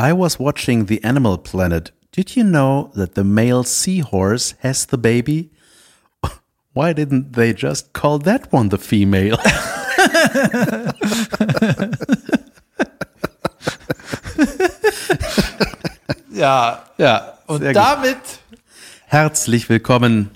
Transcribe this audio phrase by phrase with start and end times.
[0.00, 1.90] I was watching the Animal Planet.
[2.10, 5.50] Did you know that the male seahorse has the baby?
[6.72, 9.36] Why didn't they just call that one the female?
[16.32, 17.82] Ja, ja, und sehr gut.
[17.82, 18.16] damit
[19.04, 20.30] Herzlich willkommen.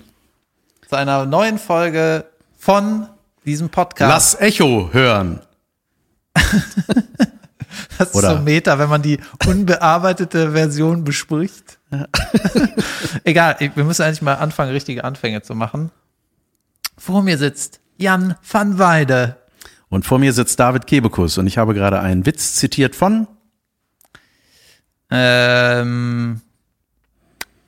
[0.87, 2.25] zu einer neuen Folge
[2.59, 3.07] von
[3.43, 4.35] diesem Podcast.
[4.35, 5.41] Lass Echo hören.
[7.97, 11.79] das ist oder- so Meta, wenn man die unbearbeitete Version bespricht.
[13.23, 15.91] Egal, wir müssen eigentlich mal anfangen, richtige Anfänge zu machen.
[16.97, 19.37] Vor mir sitzt Jan van Weide.
[19.89, 23.27] Und vor mir sitzt David Kebekus und ich habe gerade einen Witz zitiert von
[25.11, 26.41] Ähm,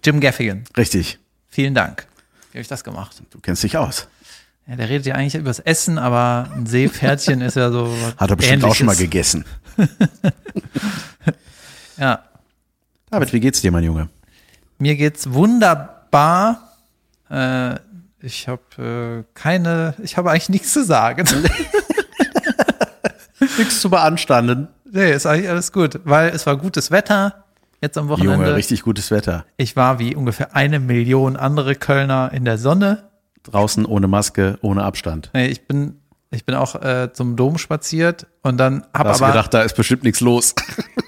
[0.03, 0.63] Jim Gaffigan.
[0.75, 2.05] Richtig, Vielen Dank.
[2.51, 3.21] Wie habe ich das gemacht?
[3.31, 4.07] du kennst dich aus.
[4.67, 7.89] Ja, der redet ja eigentlich übers Essen, aber ein Seepferdchen ist ja so.
[8.01, 9.09] was Hat er bestimmt auch schon mal Ähnliches.
[9.11, 9.45] gegessen.
[11.97, 12.23] Ja,
[13.09, 14.09] David, wie geht's dir, mein Junge?
[14.77, 16.73] Mir geht's wunderbar.
[17.29, 17.75] Äh,
[18.21, 21.25] ich habe äh, keine, ich habe eigentlich nichts zu sagen.
[23.57, 24.67] Nichts zu beanstanden.
[24.91, 27.45] nee, ist eigentlich alles gut, weil es war gutes Wetter
[27.81, 28.45] jetzt am Wochenende.
[28.45, 29.45] Junge, richtig gutes Wetter.
[29.57, 33.09] Ich war wie ungefähr eine Million andere Kölner in der Sonne.
[33.43, 35.29] Draußen ohne Maske, ohne Abstand.
[35.33, 35.99] Nee, ich bin,
[36.31, 39.75] ich bin auch äh, zum Dom spaziert und dann Da habe aber, gedacht, da ist
[39.75, 40.55] bestimmt nichts los.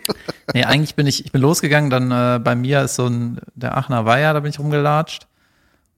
[0.53, 3.77] nee, eigentlich bin ich, ich bin losgegangen, dann äh, bei mir ist so ein, der
[3.77, 5.27] Aachener Weiher, da bin ich rumgelatscht.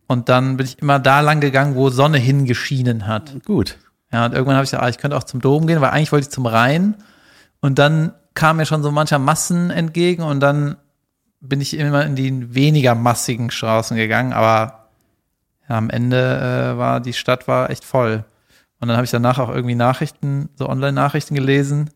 [0.08, 3.46] Und dann bin ich immer da lang gegangen, wo Sonne hingeschienen hat.
[3.46, 3.78] Gut.
[4.12, 6.12] Ja, und irgendwann habe ich gesagt, ah, ich könnte auch zum Dom gehen, weil eigentlich
[6.12, 6.98] wollte ich zum Rhein.
[7.62, 10.76] Und dann kam mir schon so mancher Massen entgegen und dann
[11.40, 14.90] bin ich immer in die weniger massigen Straßen gegangen, aber
[15.68, 18.26] ja, am Ende äh, war die Stadt war echt voll.
[18.82, 21.92] Und dann habe ich danach auch irgendwie Nachrichten, so Online-Nachrichten gelesen.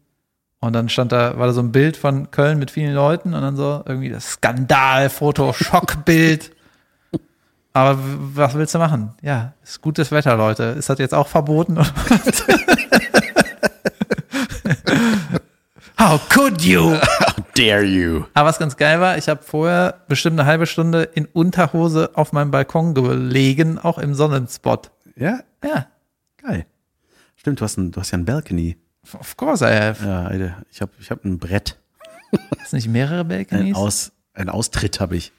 [0.60, 3.42] Und dann stand da, war da so ein Bild von Köln mit vielen Leuten und
[3.42, 6.52] dann so irgendwie das Skandalfoto, Schockbild.
[7.74, 9.14] Aber was willst du machen?
[9.22, 10.64] Ja, ist gutes Wetter, Leute.
[10.64, 11.78] Ist das jetzt auch verboten?
[16.00, 16.98] How could you?
[17.56, 18.26] Dare you.
[18.34, 22.32] Aber was ganz geil war, ich habe vorher bestimmt eine halbe Stunde in Unterhose auf
[22.32, 24.92] meinem Balkon gelegen, auch im Sonnenspot.
[25.16, 25.88] Ja, Ja,
[26.38, 26.68] geil.
[27.46, 28.76] Stimmt, du hast, ein, du hast ja ein Balcony.
[29.14, 30.04] of course I have.
[30.04, 31.78] Ja, Alter, ich habe ich hab ein Brett.
[32.64, 33.76] Ist nicht mehrere Ein, Balconies?
[33.76, 35.32] Aus, ein Austritt habe ich.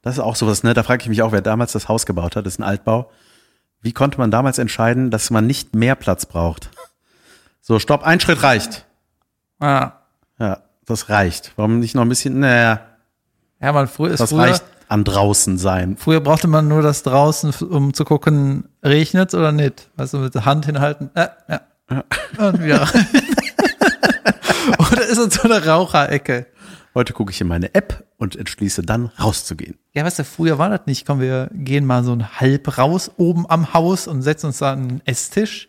[0.00, 0.72] Das ist auch sowas, ne?
[0.72, 2.46] Da frage ich mich auch, wer damals das Haus gebaut hat.
[2.46, 3.10] Das ist ein Altbau.
[3.82, 6.70] Wie konnte man damals entscheiden, dass man nicht mehr Platz braucht?
[7.60, 8.86] So, stopp, ein Schritt reicht.
[9.60, 9.92] Ah.
[10.38, 11.52] Ja, das reicht.
[11.56, 12.40] Warum nicht noch ein bisschen?
[12.40, 12.80] Naja,
[13.60, 15.96] Ja, man, früher ist das früher, reicht an draußen sein.
[15.98, 19.90] früher brauchte man nur das draußen, um zu gucken, regnet oder nicht.
[19.96, 21.60] Weißt du, mit der Hand hinhalten, äh, ja.
[22.38, 23.06] Und wieder rein.
[24.78, 26.46] Oder ist es so eine Raucherecke?
[26.94, 29.78] Heute gucke ich in meine App und entschließe dann rauszugehen.
[29.92, 31.06] Ja, weißt du, früher war das nicht.
[31.06, 34.72] Komm, wir gehen mal so ein halb raus oben am Haus und setzen uns da
[34.72, 35.68] an einen Esstisch.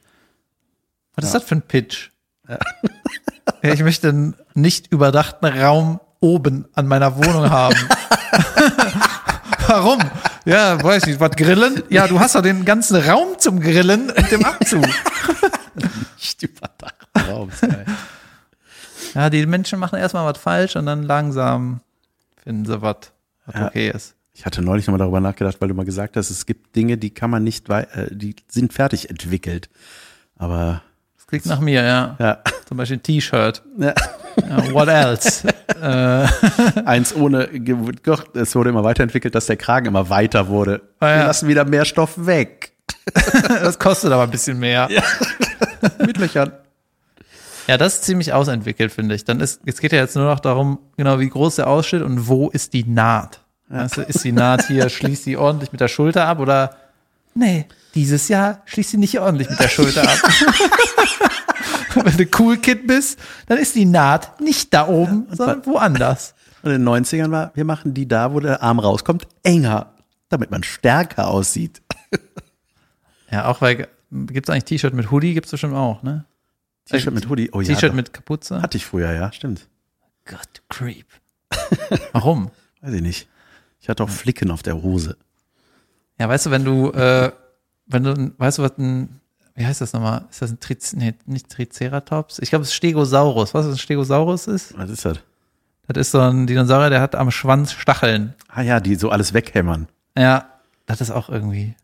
[1.16, 2.12] Was ist das für ein Pitch?
[2.48, 7.76] Ja, ich möchte einen nicht überdachten Raum oben an meiner Wohnung haben.
[9.68, 10.00] Warum?
[10.46, 11.84] Ja, weiß nicht, was grillen?
[11.90, 14.86] Ja, du hast doch den ganzen Raum zum Grillen und dem Abzug.
[16.18, 16.96] Nicht überdacht.
[17.30, 17.50] Raum.
[19.14, 21.82] Ja, die Menschen machen erstmal was falsch und dann langsam
[22.44, 22.98] finden sie was,
[23.46, 23.68] was Ja.
[23.68, 24.14] okay ist.
[24.34, 27.10] Ich hatte neulich nochmal darüber nachgedacht, weil du mal gesagt hast, es gibt Dinge, die
[27.10, 29.70] kann man nicht, äh, die sind fertig entwickelt.
[30.38, 30.84] Aber
[31.18, 32.16] Das klingt nach mir, ja.
[32.20, 33.64] ja, Zum Beispiel ein T-Shirt.
[33.80, 33.94] ja.
[34.38, 35.48] Ja, what else?
[35.82, 37.50] äh, eins ohne,
[38.34, 40.82] es wurde immer weiterentwickelt, dass der Kragen immer weiter wurde.
[41.00, 41.18] Ah, ja.
[41.18, 42.72] Wir lassen wieder mehr Stoff weg.
[43.48, 44.88] das kostet aber ein bisschen mehr.
[44.92, 45.04] Ja.
[46.06, 46.52] Mit Löchern.
[47.68, 49.26] das ist ziemlich ausentwickelt, finde ich.
[49.26, 52.28] Dann ist, es geht ja jetzt nur noch darum, genau wie groß der aussteht und
[52.28, 53.42] wo ist die Naht.
[53.70, 56.78] Weißt du, ist die Naht hier, schließt die ordentlich mit der Schulter ab oder
[57.36, 57.66] nee,
[57.96, 60.18] dieses Jahr schließt sie nicht ordentlich mit der Schulter ab.
[62.06, 66.34] Wenn du Cool Kid bist, dann ist die Naht nicht da oben, sondern woanders.
[66.64, 69.94] Und in den 90ern war, wir machen die da, wo der Arm rauskommt, enger,
[70.30, 71.82] damit man stärker aussieht.
[73.30, 75.34] Ja, auch weil, gibt's eigentlich T-Shirt mit Hoodie?
[75.34, 76.24] Gibt's bestimmt auch, ne?
[76.86, 77.50] T-Shirt mit Hoodie.
[77.52, 78.62] Oh ja, T-Shirt mit Kapuze?
[78.62, 79.68] hatte ich früher, ja, stimmt.
[80.24, 81.08] Gott, du Creep.
[82.14, 82.52] Warum?
[82.80, 83.28] Weiß ich nicht.
[83.82, 85.18] Ich hatte auch Flicken auf der Hose.
[86.20, 87.32] Ja, weißt du, wenn du, äh,
[87.86, 89.20] wenn du, weißt du, was ein,
[89.58, 90.24] wie heißt das nochmal?
[90.32, 92.40] Ist das ein Triz, nee, nicht Triceratops?
[92.40, 93.54] Ich glaube, es ist Stegosaurus.
[93.54, 94.78] Was ein Stegosaurus ist?
[94.78, 95.18] Was ist das?
[95.88, 98.34] Das ist so ein Dinosaurier, der hat am Schwanz Stacheln.
[98.48, 99.88] Ah ja, die so alles weghämmern.
[100.18, 100.46] Ja,
[100.86, 101.76] das ist auch irgendwie.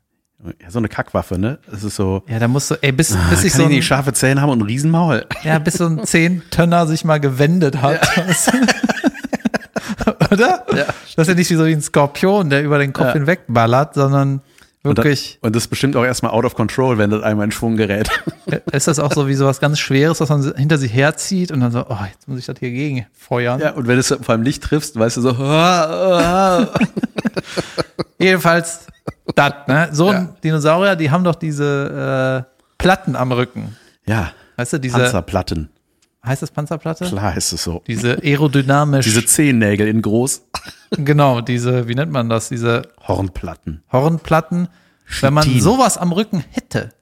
[0.62, 1.58] Ja, so eine Kackwaffe, ne?
[1.72, 2.22] Das ist so.
[2.28, 4.42] Ja, da musst du, ey, bis, Ah, bis ich kann so die ein, scharfe Zähne
[4.42, 5.25] haben und ein Riesenmaul.
[5.44, 8.02] ja, bis so ein Zehntönner sich mal gewendet hat.
[10.31, 10.66] Oder?
[10.75, 10.86] Ja.
[11.16, 13.14] Das ist ja nicht wie so wie ein Skorpion, der über den Kopf Ja.
[13.14, 13.94] hinweg ballert,
[14.83, 15.39] sondern Und, da, wirklich.
[15.41, 18.09] und das ist bestimmt auch erstmal out of control, wenn das einmal in Schwung gerät.
[18.71, 21.62] Ist das auch so wie so was ganz Schweres, was man hinter sich herzieht und
[21.62, 23.59] dann so, oh, jetzt muss ich das hier gegen feuern.
[23.62, 26.69] Ja, und wenn du es vor allem Licht triffst, weißt du so, ah, ah.
[28.19, 28.88] Jedenfalls,
[29.35, 29.89] das, ne?
[29.91, 30.35] So ein Ja.
[30.44, 33.75] Dinosaurier, die haben doch diese äh, Platten am Rücken.
[34.06, 35.69] ja, Weißt du, diese, Panzerplatten.
[36.25, 37.06] Heißt das Panzerplatte?
[37.06, 37.84] Klar ist es so.
[37.88, 40.44] Diese aerodynamisch, Diese Zehennägel in groß.
[40.92, 43.84] genau, diese, wie nennt man das, diese Hornplatten.
[43.92, 44.70] Hornplatten.
[45.22, 45.62] Wenn man Chitin.
[45.62, 46.94] sowas am Rücken hätte,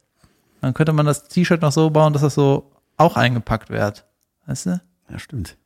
[0.61, 4.05] dann könnte man das T-Shirt noch so bauen, dass das so auch eingepackt wird.
[4.47, 4.81] Weißt du?
[5.09, 5.57] Ja, stimmt.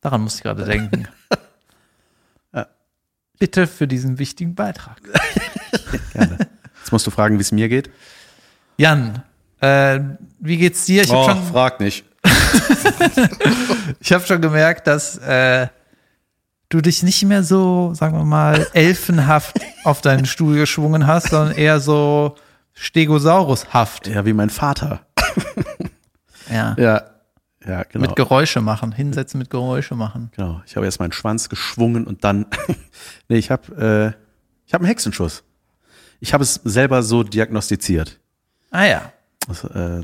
[0.00, 1.06] Daran musste ich gerade denken.
[2.52, 2.66] Ja.
[3.38, 5.00] Bitte für diesen wichtigen Beitrag.
[6.12, 6.38] Gerne.
[6.78, 7.90] Jetzt musst du fragen, wie es mir geht.
[8.76, 9.22] Jan,
[9.60, 10.00] äh,
[10.40, 11.02] wie geht's dir?
[11.02, 12.04] Ich habe schon, Oh, frag nicht.
[14.00, 15.68] ich hab schon gemerkt, dass äh,
[16.68, 21.56] du dich nicht mehr so, sagen wir mal, elfenhaft auf deinen Stuhl geschwungen hast, sondern
[21.56, 22.36] eher so
[22.72, 24.06] Stegosaurushaft.
[24.06, 25.00] Ja, wie mein Vater.
[26.50, 26.74] Ja.
[26.78, 27.02] Ja,
[27.64, 28.06] ja, genau.
[28.06, 30.30] Mit Geräusche machen, hinsetzen mit Geräusche machen.
[30.34, 30.62] genau.
[30.66, 32.46] Ich habe erst meinen Schwanz geschwungen und dann,
[33.28, 34.22] nee, ich habe, äh,
[34.66, 35.44] ich habe einen Hexenschuss.
[36.20, 38.18] Ich habe es selber so diagnostiziert.
[38.70, 39.12] Ah ja.
[39.46, 40.02] Das, äh,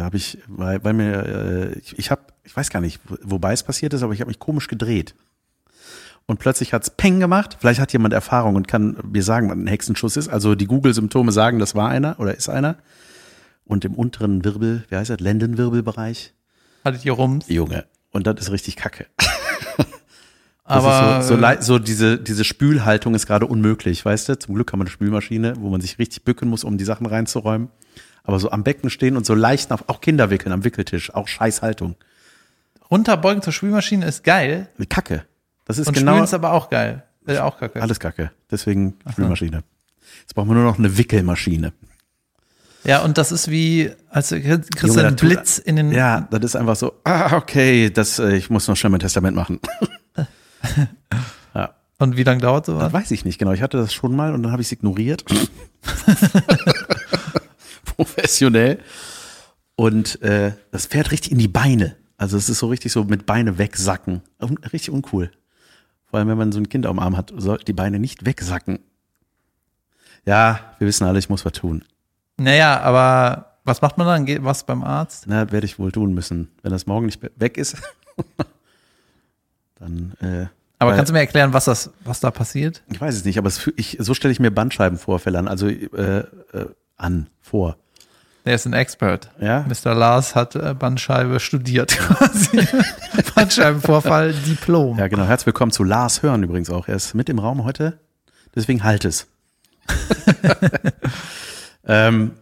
[0.00, 3.52] habe ich, weil, weil mir, äh, ich, ich habe, ich weiß gar nicht, wo- wobei
[3.52, 5.14] es passiert ist, aber ich habe mich komisch gedreht.
[6.26, 7.56] Und plötzlich hat's Peng gemacht.
[7.60, 10.28] Vielleicht hat jemand Erfahrung und kann mir sagen, was ein Hexenschuss ist.
[10.28, 12.76] Also die Google-Symptome sagen, das war einer oder ist einer.
[13.64, 16.32] Und im unteren Wirbel, wie heißt das, Lendenwirbelbereich,
[16.84, 17.48] Hattet ihr Rums?
[17.48, 17.84] Junge.
[18.10, 19.06] Und das ist richtig kacke.
[20.64, 24.38] Aber so, so, so diese, diese Spülhaltung ist gerade unmöglich, weißt du?
[24.38, 27.06] Zum Glück haben wir eine Spülmaschine, wo man sich richtig bücken muss, um die Sachen
[27.06, 27.68] reinzuräumen.
[28.24, 31.28] Aber so am Becken stehen und so leicht nach, auch Kinder wickeln am Wickeltisch, auch
[31.28, 31.96] Scheißhaltung.
[32.90, 34.68] runterbeugen zur Spülmaschine ist geil.
[34.76, 35.24] Eine Kacke.
[35.64, 37.04] Das ist Und genau spülen ist aber auch geil.
[37.26, 37.80] Äh, auch kacke.
[37.80, 38.32] alles Kacke.
[38.50, 39.62] Deswegen Spülmaschine.
[40.20, 41.72] Jetzt brauchen wir nur noch eine Wickelmaschine.
[42.84, 45.92] Ja, und das ist wie, als du kriegst du einen Blitz in den.
[45.92, 49.36] Ja, das ist einfach so, ah, okay, das, äh, ich muss noch schnell mein Testament
[49.36, 49.60] machen.
[51.54, 51.74] ja.
[51.98, 52.84] Und wie lange dauert sowas?
[52.84, 53.52] Das weiß ich nicht genau.
[53.52, 55.24] Ich hatte das schon mal und dann habe ich es ignoriert.
[57.96, 58.78] Professionell.
[59.76, 61.96] Und äh, das fährt richtig in die Beine.
[62.16, 64.22] Also es ist so richtig so mit Beine wegsacken.
[64.40, 65.30] Un richtig uncool.
[66.06, 68.78] Vor allem, wenn man so ein Kind am Arm hat, sollten die Beine nicht wegsacken.
[70.24, 71.82] Ja, wir wissen alle, ich muss was tun.
[72.36, 74.24] Naja, aber was macht man dann?
[74.26, 75.24] Geht was beim Arzt?
[75.26, 76.48] Na, das werde ich wohl tun müssen.
[76.62, 77.76] Wenn das morgen nicht weg ist,
[79.78, 80.46] dann äh,
[80.78, 82.82] Aber Weil- kannst du mir erklären, was das, was da passiert?
[82.92, 85.78] Ich weiß es nicht, aber es, ich, so stelle ich mir Bandscheibenvorfälle an, also äh,
[86.18, 86.24] äh,
[87.02, 87.76] an, vor.
[88.44, 89.30] Der ist ein Expert.
[89.40, 89.64] Ja?
[89.68, 89.94] Mr.
[89.94, 92.66] Lars hat äh, Bandscheibe studiert quasi.
[93.34, 94.98] Bandscheibenvorfall, Diplom.
[94.98, 95.24] Ja, genau.
[95.24, 96.88] Herzlich willkommen zu Lars Hören übrigens auch.
[96.88, 98.00] Er ist mit im Raum heute,
[98.54, 99.28] deswegen halt es.
[101.86, 102.32] ähm,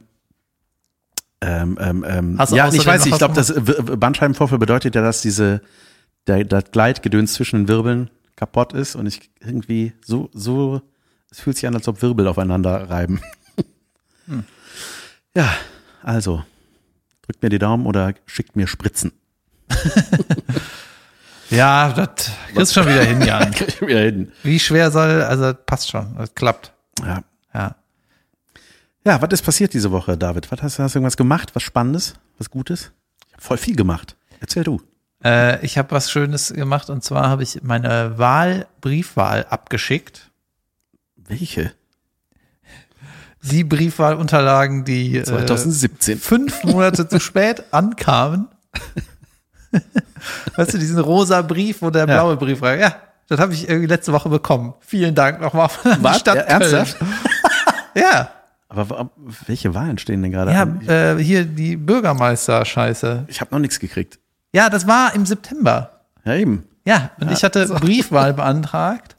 [1.42, 5.22] ähm, ähm, ähm, Hast du ja, ich weiß ich glaube, das Bandscheibenvorfall bedeutet ja, dass
[5.22, 5.62] diese
[6.26, 10.82] der, das Gleitgedöns zwischen den Wirbeln kaputt ist und ich irgendwie so, so,
[11.30, 13.20] es fühlt sich an, als ob Wirbel aufeinander reiben.
[14.30, 14.44] Hm.
[15.34, 15.54] Ja,
[16.02, 16.44] also,
[17.22, 19.12] drückt mir die Daumen oder schickt mir Spritzen.
[21.50, 23.52] Ja, das kriegst schon wieder hin, Jan.
[23.66, 24.32] Ich wieder hin.
[24.42, 26.72] Wie schwer soll, also das passt schon, das klappt.
[27.04, 27.22] Ja.
[27.52, 27.76] Ja.
[29.04, 30.50] Ja, was ist passiert diese Woche, David?
[30.52, 31.54] Was hast, hast du irgendwas gemacht?
[31.54, 32.14] Was Spannendes?
[32.38, 32.92] Was Gutes?
[33.26, 34.16] Ich habe voll viel gemacht.
[34.40, 34.80] Erzähl du.
[35.24, 40.30] Äh, ich habe was Schönes gemacht und zwar habe ich meine Wahl, Briefwahl abgeschickt.
[41.16, 41.72] Welche?
[43.42, 46.18] Die Briefwahlunterlagen, die äh, 2017.
[46.18, 48.48] fünf Monate zu spät ankamen.
[50.56, 52.14] weißt du, diesen rosa Brief, wo der Ja.
[52.22, 52.76] blaue Brief war.
[52.76, 52.94] Ja,
[53.28, 54.74] das habe ich irgendwie letzte Woche bekommen.
[54.80, 56.20] Vielen Dank nochmal von der Was?
[56.20, 56.96] Stadt Ja, ernsthaft?
[57.94, 58.30] Ja,
[58.68, 59.10] Aber
[59.48, 60.80] welche Wahlen stehen denn gerade ja an?
[60.86, 63.24] äh, hier die Bürgermeister-Scheiße.
[63.26, 64.20] Ich habe noch nichts gekriegt.
[64.52, 65.90] Ja, das war im September.
[66.24, 66.64] Ja, eben.
[66.84, 69.16] Ja, und ich hatte Briefwahl beantragt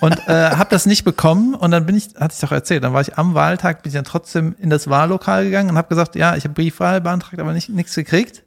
[0.00, 2.92] und äh, habe das nicht bekommen und dann bin ich, hatte ich doch erzählt, dann
[2.92, 6.16] war ich am Wahltag, bin ich dann trotzdem in das Wahllokal gegangen und habe gesagt,
[6.16, 8.42] ja, ich habe Briefwahl beantragt, aber nicht nichts gekriegt.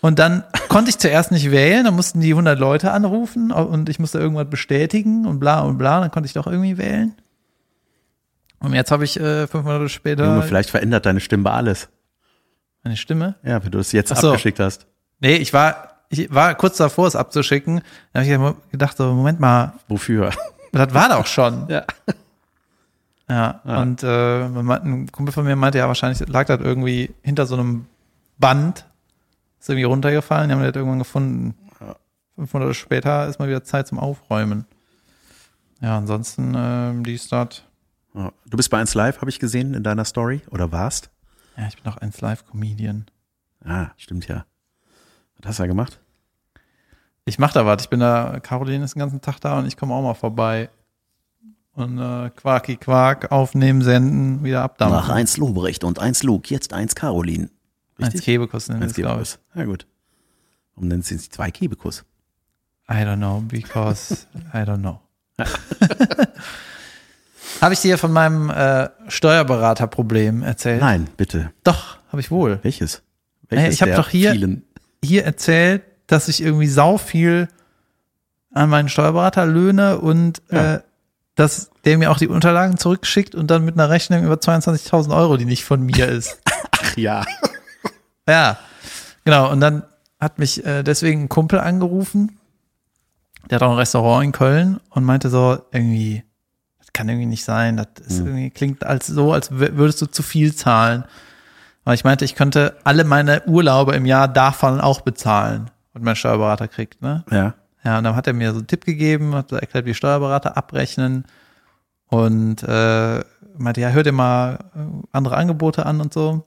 [0.00, 3.98] Und dann konnte ich zuerst nicht wählen, dann mussten die 100 Leute anrufen und ich
[3.98, 7.14] musste irgendwas bestätigen und bla und bla, dann konnte ich doch irgendwie wählen.
[8.58, 11.88] Und jetzt habe ich äh, fünf Monate später Junge, vielleicht verändert deine Stimme alles.
[12.82, 13.36] meine Stimme.
[13.42, 14.28] Ja, wenn du es jetzt so.
[14.28, 14.86] abgeschickt hast.
[15.20, 17.80] Nee, ich war, ich war kurz davor, es abzuschicken.
[18.12, 20.30] Dann habe ich gedacht, so, Moment mal, Wofür?
[20.72, 21.66] das war doch schon.
[21.68, 21.84] Ja.
[23.28, 23.80] Ja, Ja.
[23.82, 27.86] und äh, ein Kumpel von mir meinte, ja, wahrscheinlich lag das irgendwie hinter so einem
[28.38, 28.84] Band,
[29.60, 31.54] ist irgendwie runtergefallen, die haben das irgendwann gefunden.
[32.36, 34.66] Fünf Monate später ist mal wieder Zeit zum Aufräumen.
[35.80, 37.64] Ja, ansonsten, ähm, die Stadt,
[38.14, 38.32] Ja.
[38.46, 41.10] Du bist bei 1 Live, habe ich gesehen, in deiner Story, oder warst?
[41.56, 43.06] ja, ich bin auch ein Live-Comedian.
[43.64, 44.44] Ah, stimmt ja.
[45.38, 46.00] Was hast du da gemacht?
[47.26, 49.76] Ich mach da was, ich bin da, Caroline ist den ganzen Tag da und ich
[49.76, 50.68] komme auch mal vorbei.
[51.72, 54.98] Und äh, Quarki Quark, aufnehmen, senden, wieder abdampfen.
[54.98, 57.50] Nach 1 Lobrecht und 1 Luke, jetzt 1 Caroline.
[58.00, 59.04] Eins Kebekus nennen Eins ich.
[59.04, 59.38] Kebekus.
[59.54, 59.86] Ja, gut.
[60.74, 62.04] Warum nennt sie zwei Kebekus?
[62.88, 65.00] I don't know, because I don't know.
[67.60, 70.80] habe ich dir von meinem äh, Steuerberaterproblem erzählt?
[70.80, 71.52] Nein, bitte.
[71.64, 72.58] Doch, habe ich wohl.
[72.62, 73.02] Welches?
[73.50, 74.64] Naja, ich hab der doch hier- Vielen?
[75.02, 77.48] Hier erzählt, dass ich irgendwie sau viel
[78.52, 80.74] an meinen Steuerberater löhne und Ja.
[80.76, 80.80] äh,
[81.36, 85.36] dass der mir auch die Unterlagen zurückschickt und dann mit einer Rechnung über 22.000 Euro,
[85.36, 86.38] die nicht von mir ist.
[86.70, 87.24] Ach ja.
[88.28, 88.56] Ja,
[89.24, 89.50] genau.
[89.52, 89.82] Und dann
[90.18, 92.38] hat mich äh, deswegen ein Kumpel angerufen.
[93.50, 96.24] Der hat auch ein Restaurant in Köln und meinte so irgendwie,
[96.78, 97.76] das kann irgendwie nicht sein.
[97.76, 101.04] Das ist irgendwie klingt als so, als wür- würdest du zu viel zahlen.
[101.84, 106.16] Aber ich meinte, ich könnte alle meine Urlaube im Jahr davon auch bezahlen und mein
[106.16, 107.24] Steuerberater kriegt, ne?
[107.30, 107.54] Ja.
[107.84, 110.56] Ja, und dann hat er mir so einen Tipp gegeben, hat so erklärt, wie Steuerberater
[110.56, 111.24] abrechnen
[112.08, 113.20] und äh,
[113.58, 116.46] meinte, ja, hör dir mal äh, andere Angebote an und so.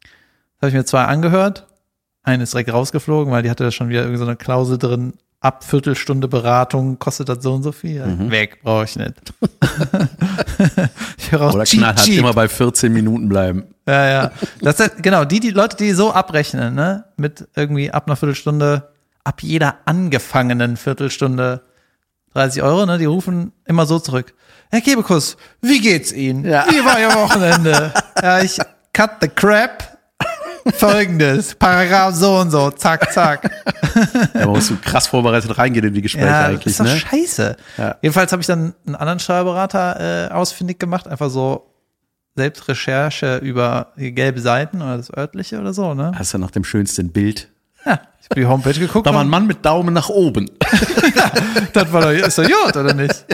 [0.00, 1.66] Das habe ich mir zwei angehört.
[2.22, 5.14] Eine ist direkt rausgeflogen, weil die hatte da schon wieder irgendwie so eine Klausel drin,
[5.46, 8.04] ab Viertelstunde Beratung kostet das so und so viel.
[8.30, 9.14] Weg, brauche ich nicht.
[11.18, 12.18] ich Oder cheap, knallhart cheap.
[12.18, 13.64] immer bei 14 Minuten bleiben.
[13.86, 14.32] Ja, ja.
[14.60, 18.90] Das ist, genau, die, die Leute, die so abrechnen, ne, mit irgendwie ab einer Viertelstunde,
[19.22, 21.62] ab jeder angefangenen Viertelstunde
[22.34, 24.34] 30 Euro, ne, die rufen immer so zurück.
[24.70, 26.44] Herr Kebekus, wie geht's Ihnen?
[26.44, 26.66] Ja.
[26.68, 27.92] Wie war Ihr Wochenende?
[28.22, 28.58] ja, ich
[28.92, 29.95] cut the crap.
[30.74, 33.50] Folgendes, Paragraph so und so, zack, zack.
[34.34, 36.84] Ja, man muss so krass vorbereitet reingehen in die Gespräche Ja, das eigentlich, ist doch
[36.84, 36.96] ne?
[36.98, 37.56] scheiße.
[37.78, 37.96] Ja.
[38.02, 41.72] Jedenfalls habe ich dann einen anderen Steuerberater äh, ausfindig gemacht, einfach so
[42.36, 46.12] Selbstrecherche über gelbe Seiten oder das örtliche oder so, ne?
[46.14, 47.48] Hast du nach dem schönsten Bild?
[47.86, 49.06] Ja, ich habe die Homepage geguckt.
[49.06, 50.50] Da war ein Mann mit Daumen nach oben.
[51.72, 53.24] das war doch, ist doch gut, oder nicht?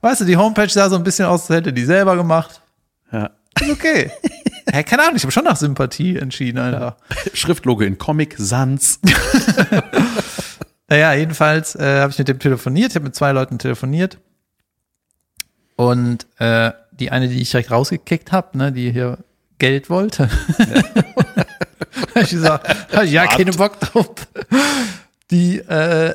[0.00, 2.60] Weißt du, die Homepage sah so ein bisschen aus, als hätte die selber gemacht.
[3.10, 3.30] Ja.
[3.60, 4.10] Ist okay.
[4.70, 6.96] Hä, keine Ahnung, ich habe schon nach Sympathie entschieden, Alter.
[7.34, 9.00] Schriftlogo in Comic Sans.
[10.92, 12.90] Naja, jedenfalls äh, habe ich mit dem telefoniert.
[12.90, 14.18] Ich habe mit zwei Leuten telefoniert.
[15.74, 19.16] Und äh, die eine, die ich direkt rausgekickt habe, ne, die hier
[19.56, 20.28] Geld wollte.
[22.14, 24.10] hab ich gesagt, hab ja, keine Bock drauf.
[25.30, 26.14] Die, äh,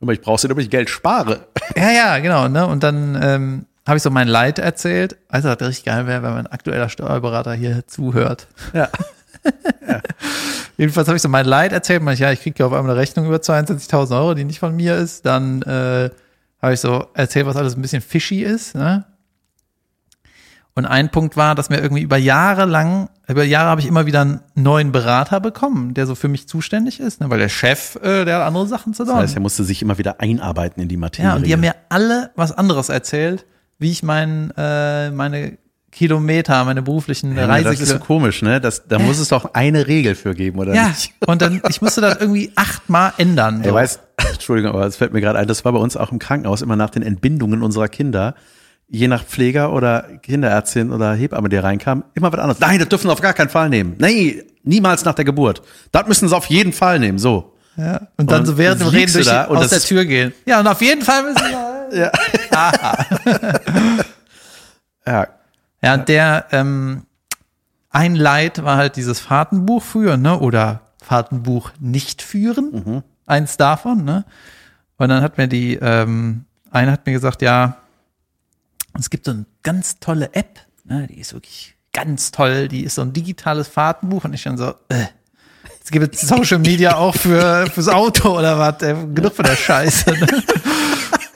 [0.00, 1.48] Aber ich brauch's nicht, ob ich Geld spare.
[1.76, 2.66] ja, ja, genau, ne?
[2.66, 5.16] Und dann ähm, habe ich so mein Leid erzählt.
[5.28, 8.46] Also, das richtig geil wäre, wenn mein aktueller Steuerberater hier zuhört.
[8.72, 8.88] Ja.
[10.76, 12.00] Jedenfalls habe ich so mein Leid erzählt.
[12.00, 14.76] Meinte, ja, ich kriege ja auf einmal eine Rechnung über 22.000 Euro, die nicht von
[14.76, 15.26] mir ist.
[15.26, 16.10] Dann äh,
[16.62, 18.76] habe ich so erzählt, was alles ein bisschen fishy ist.
[18.76, 19.04] Ne?
[20.74, 24.06] Und ein Punkt war, dass mir irgendwie über Jahre lang, über Jahre habe ich immer
[24.06, 27.28] wieder einen neuen Berater bekommen, der so für mich zuständig ist, ne?
[27.28, 29.14] weil der Chef, äh, der hat andere Sachen zu tun.
[29.14, 31.28] Das heißt, er musste sich immer wieder einarbeiten in die Materie.
[31.28, 33.44] ja, und die haben mir alle was anderes erzählt,
[33.80, 35.58] wie ich mein, äh, meine
[35.90, 38.60] Kilometer, meine beruflichen ja, das ist so komisch, ne?
[38.60, 41.14] Das, da muss es doch eine Regel für geben, oder Ja, nicht?
[41.26, 43.62] und dann, ich musste das irgendwie achtmal ändern.
[43.62, 43.74] Er so.
[43.74, 44.00] weiß,
[44.32, 46.76] Entschuldigung, aber es fällt mir gerade ein, das war bei uns auch im Krankenhaus immer
[46.76, 48.36] nach den Entbindungen unserer Kinder.
[48.92, 52.60] Je nach Pfleger oder Kinderärztin oder Hebamme, die reinkam, immer was anderes.
[52.60, 53.94] Nein, das dürfen Sie auf gar keinen Fall nehmen.
[53.98, 55.62] Nee, niemals nach der Geburt.
[55.92, 57.18] Das müssen Sie auf jeden Fall nehmen.
[57.18, 57.54] So.
[57.76, 60.32] Ja, und dann Und so während dem Reden durch da aus der Tür gehen.
[60.44, 61.69] Ja, und auf jeden Fall müssen wir.
[65.06, 65.28] Ja,
[65.82, 67.06] Ja, und der, ähm,
[67.90, 70.38] ein Leid war halt dieses Fahrtenbuch führen, ne?
[70.38, 73.02] Oder Fahrtenbuch nicht führen.
[73.26, 74.24] Eins davon, ne?
[74.98, 77.78] Und dann hat mir die, ähm, eine hat mir gesagt, ja,
[78.98, 81.06] es gibt so eine ganz tolle App, ne?
[81.08, 82.68] Die ist wirklich ganz toll.
[82.68, 85.06] Die ist so ein digitales Fahrtenbuch und ich dann so, äh,
[85.82, 88.82] es gibt Social Media auch für fürs Auto oder was?
[88.82, 90.10] Äh, genug von der Scheiße.
[90.10, 90.26] Ne?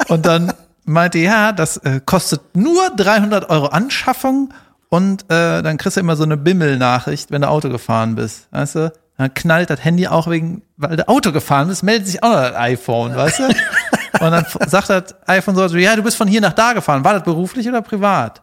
[0.09, 0.53] Und dann
[0.85, 4.53] meinte, ja, das äh, kostet nur 300 Euro Anschaffung
[4.89, 8.75] und äh, dann kriegst du immer so eine Bimmel-Nachricht, wenn du Auto gefahren bist, weißt
[8.77, 8.93] du?
[9.17, 12.43] Dann knallt das Handy auch wegen, weil du Auto gefahren bist, meldet sich auch noch
[12.43, 13.45] das iPhone, weißt du?
[13.45, 17.05] Und dann sagt das iPhone so, ja, du bist von hier nach da gefahren.
[17.05, 18.43] War das beruflich oder privat?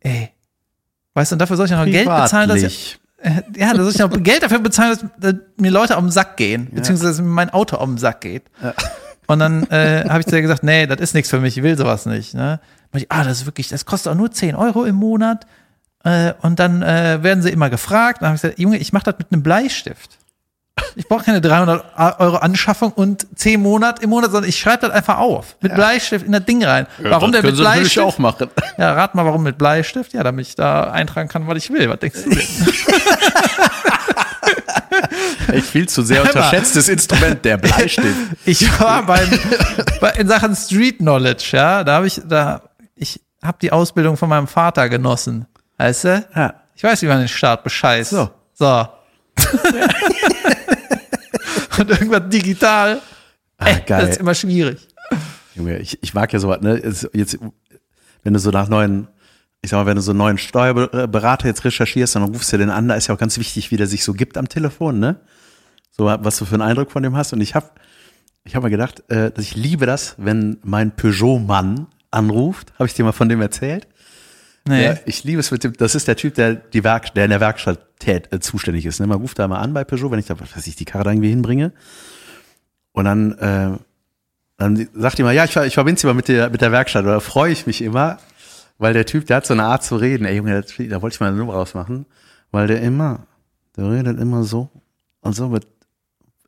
[0.00, 0.30] Ey.
[1.14, 3.00] Weißt du, und dafür soll ich noch Geld bezahlen, dass ich,
[3.56, 6.36] ja, da soll ich noch Geld dafür bezahlen, dass, dass mir Leute auf den Sack
[6.36, 8.44] gehen, beziehungsweise dass mir mein Auto auf den Sack geht.
[9.28, 11.62] Und dann äh, habe ich zu ihr gesagt, nee, das ist nichts für mich, ich
[11.62, 12.34] will sowas nicht.
[12.34, 12.58] Ne?
[12.92, 15.46] Und ich, ah, das ist wirklich, das kostet auch nur 10 Euro im Monat.
[16.02, 18.22] Äh, und dann äh, werden sie immer gefragt.
[18.22, 20.18] Dann habe ich gesagt, Junge, ich mache das mit einem Bleistift.
[20.94, 24.90] Ich brauche keine 300 Euro Anschaffung und 10 Monat im Monat, sondern ich schreibe das
[24.92, 25.56] einfach auf.
[25.60, 26.86] Mit Bleistift in das Ding rein.
[26.98, 27.98] warum denn mit sie Bleistift?
[27.98, 28.48] auch machen.
[28.78, 30.12] Ja, rat mal, warum mit Bleistift?
[30.12, 31.88] Ja, damit ich da eintragen kann, was ich will.
[31.90, 32.38] Was denkst du denn?
[35.52, 38.16] Echt viel zu sehr unterschätztes Instrument, der Bleistift.
[38.44, 39.28] Ich war beim,
[40.00, 42.62] bei, in Sachen Street Knowledge, ja, da habe ich, da,
[42.94, 45.46] ich habe die Ausbildung von meinem Vater genossen.
[45.76, 46.24] Weißt du?
[46.34, 46.54] Ja.
[46.74, 48.10] Ich weiß, wie man den Staat bescheißt.
[48.10, 48.30] So.
[48.54, 48.88] So.
[51.78, 53.00] Und irgendwas digital,
[53.60, 54.08] Ah, das geil.
[54.08, 54.86] ist immer schwierig.
[55.56, 56.80] Junge, ich, ich mag ja sowas, ne?
[57.12, 57.38] Jetzt,
[58.22, 59.08] wenn du so nach neuen,
[59.62, 62.70] ich sag mal, wenn du so einen neuen Steuerberater jetzt recherchierst, dann rufst du den
[62.70, 65.20] an, da ist ja auch ganz wichtig, wie der sich so gibt am Telefon, ne?
[65.90, 67.32] So, was du für einen Eindruck von dem hast.
[67.32, 67.70] Und ich habe
[68.44, 72.72] ich hab mir gedacht, äh, dass ich liebe das, wenn mein Peugeot-Mann anruft.
[72.74, 73.88] Habe ich dir mal von dem erzählt?
[74.64, 74.84] Nee.
[74.84, 77.30] Ja, ich liebe es mit dem, das ist der Typ, der, die Werk, der in
[77.30, 79.00] der Werkstatt tät, äh, zuständig ist.
[79.00, 79.06] Ne?
[79.06, 81.04] Man ruft da mal an bei Peugeot, wenn ich da, was weiß ich, die Karre
[81.04, 81.72] da irgendwie hinbringe.
[82.92, 83.78] Und dann, äh,
[84.56, 87.04] dann sagt die mal, ja, ich, ich verbinde sie mal mit der, mit der Werkstatt.
[87.04, 88.18] Oder freue ich mich immer,
[88.78, 90.24] weil der Typ, der hat so eine Art zu reden.
[90.24, 92.06] Ey, Junge, das, da wollte ich mal eine Nummer rausmachen.
[92.50, 93.26] Weil der immer,
[93.76, 94.70] der redet immer so
[95.20, 95.66] und so mit,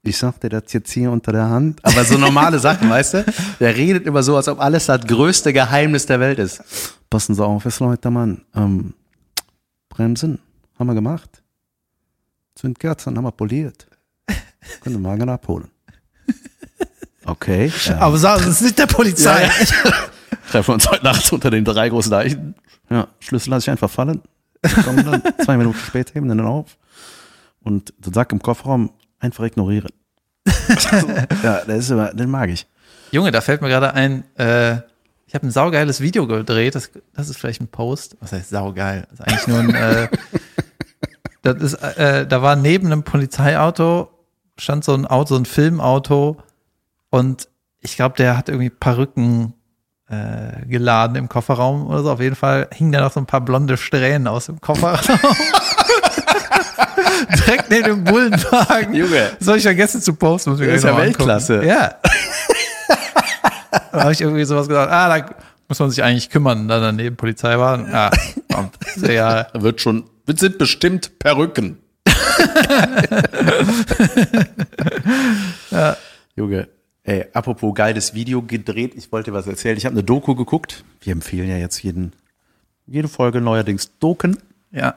[0.03, 1.85] ich sag dir das jetzt hier unter der Hand.
[1.85, 3.25] Aber so normale Sachen, weißt du?
[3.59, 6.63] Der redet immer so, als ob alles das größte Geheimnis der Welt ist.
[7.11, 8.43] Passen Sie auf, ist Leute, Mann.
[8.55, 8.95] Ähm,
[9.89, 10.39] Bremsen
[10.79, 11.43] haben wir gemacht.
[12.55, 13.87] Zündkerzen haben wir poliert.
[14.83, 15.69] Können Sie morgen abholen.
[17.27, 17.71] Okay.
[17.85, 17.99] Ja.
[17.99, 19.43] Aber sagen Sie es nicht der Polizei.
[19.43, 19.51] Ja,
[19.85, 19.93] ja.
[20.51, 22.57] Treffen wir uns heute Nacht unter den drei großen Eichen.
[22.91, 24.21] Ja, Schlüssel lasse ich einfach fallen.
[24.85, 26.77] Kommen dann zwei Minuten später heben dann auf.
[27.63, 28.91] Und den Sack im Kofferraum
[29.21, 29.93] einfach ignorieren.
[31.45, 32.67] ja, das ist immer, den mag ich.
[33.13, 34.79] Junge, da fällt mir gerade ein, äh,
[35.27, 38.17] ich habe ein saugeiles Video gedreht, das, das ist vielleicht ein Post.
[38.21, 39.07] Was heißt saugeil?
[39.11, 40.09] Das ist eigentlich nur ein, äh,
[41.43, 44.11] das ist, äh, da war neben einem Polizeiauto,
[44.59, 46.39] stand so ein Auto, so ein Filmauto
[47.11, 47.49] und
[47.81, 49.55] ich glaube, der hat irgendwie Perücken
[50.11, 52.11] äh, geladen im Kofferraum oder so.
[52.11, 54.99] Auf jeden Fall hingen da noch so ein paar blonde Strähnen aus dem Kofferraum.
[57.47, 58.95] Direkt neben dem Bullenwagen.
[58.95, 59.31] Junge.
[59.47, 60.51] Habe ich vergessen zu posten.
[60.51, 61.07] Muss ich Das ist ja angucken.
[61.07, 61.65] Weltklasse.
[61.65, 61.95] Ja.
[63.93, 65.27] da habe ich irgendwie sowas gesagt, ah, da
[65.69, 67.79] muss man sich eigentlich kümmern, da daneben Polizei war.
[67.89, 68.11] Ja,
[68.53, 68.75] kommt.
[69.03, 69.47] Egal.
[69.55, 71.79] Wird schon, sind bestimmt Perücken.
[76.35, 76.69] Junge,
[77.11, 79.77] ey, apropos geiles Video gedreht, ich wollte was erzählen.
[79.77, 80.85] Ich habe eine Doku geguckt.
[81.01, 82.13] Wir empfehlen ja jetzt jeden,
[82.87, 84.39] jede Folge neuerdings Doken.
[84.71, 84.95] Ja.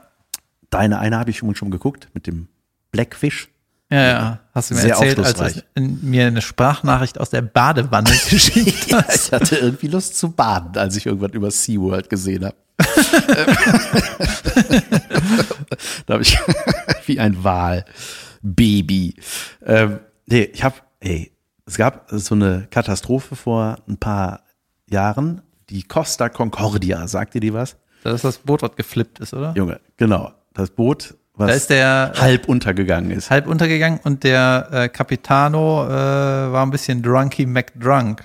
[0.69, 2.47] Deine eine habe ich schon schon geguckt mit dem
[2.91, 3.49] Blackfish.
[3.91, 4.39] Ja, ja.
[4.53, 9.03] Hast du mir Sehr erzählt, als in- mir eine Sprachnachricht aus der Badewanne geschickt Ja,
[9.13, 12.55] ich hatte irgendwie Lust zu baden, als ich irgendwas über SeaWorld gesehen habe.
[16.05, 16.37] da habe ich
[17.05, 17.85] wie ein Wal.
[18.41, 19.15] Baby.
[19.65, 21.31] Ähm, nee, ich habe, ey,
[21.65, 24.41] es gab so eine Katastrophe vor ein paar
[24.89, 25.41] Jahren.
[25.69, 27.77] Die Costa Concordia, sagt ihr die was?
[28.03, 29.53] Das ist das Boot, was geflippt ist, oder?
[29.55, 30.31] Junge, genau.
[30.53, 33.29] Das Boot, Da was ist der halb untergegangen ist.
[33.31, 38.23] halb untergegangen und der äh, Capitano äh, war ein bisschen drunky McDrunk.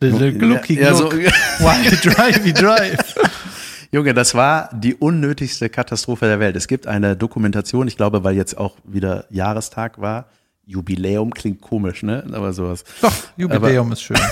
[0.00, 1.10] Glucky Ja, so-.
[1.10, 3.14] Why drive, drive.
[3.92, 6.54] Junge, das war die unnötigste Katastrophe der Welt.
[6.56, 10.26] Es gibt eine Dokumentation, ich glaube, weil jetzt auch wieder Jahrestag war.
[10.66, 12.24] Jubiläum klingt komisch, ne?
[12.32, 12.84] Aber sowas.
[13.00, 14.18] Doch, Jubiläum ist schön.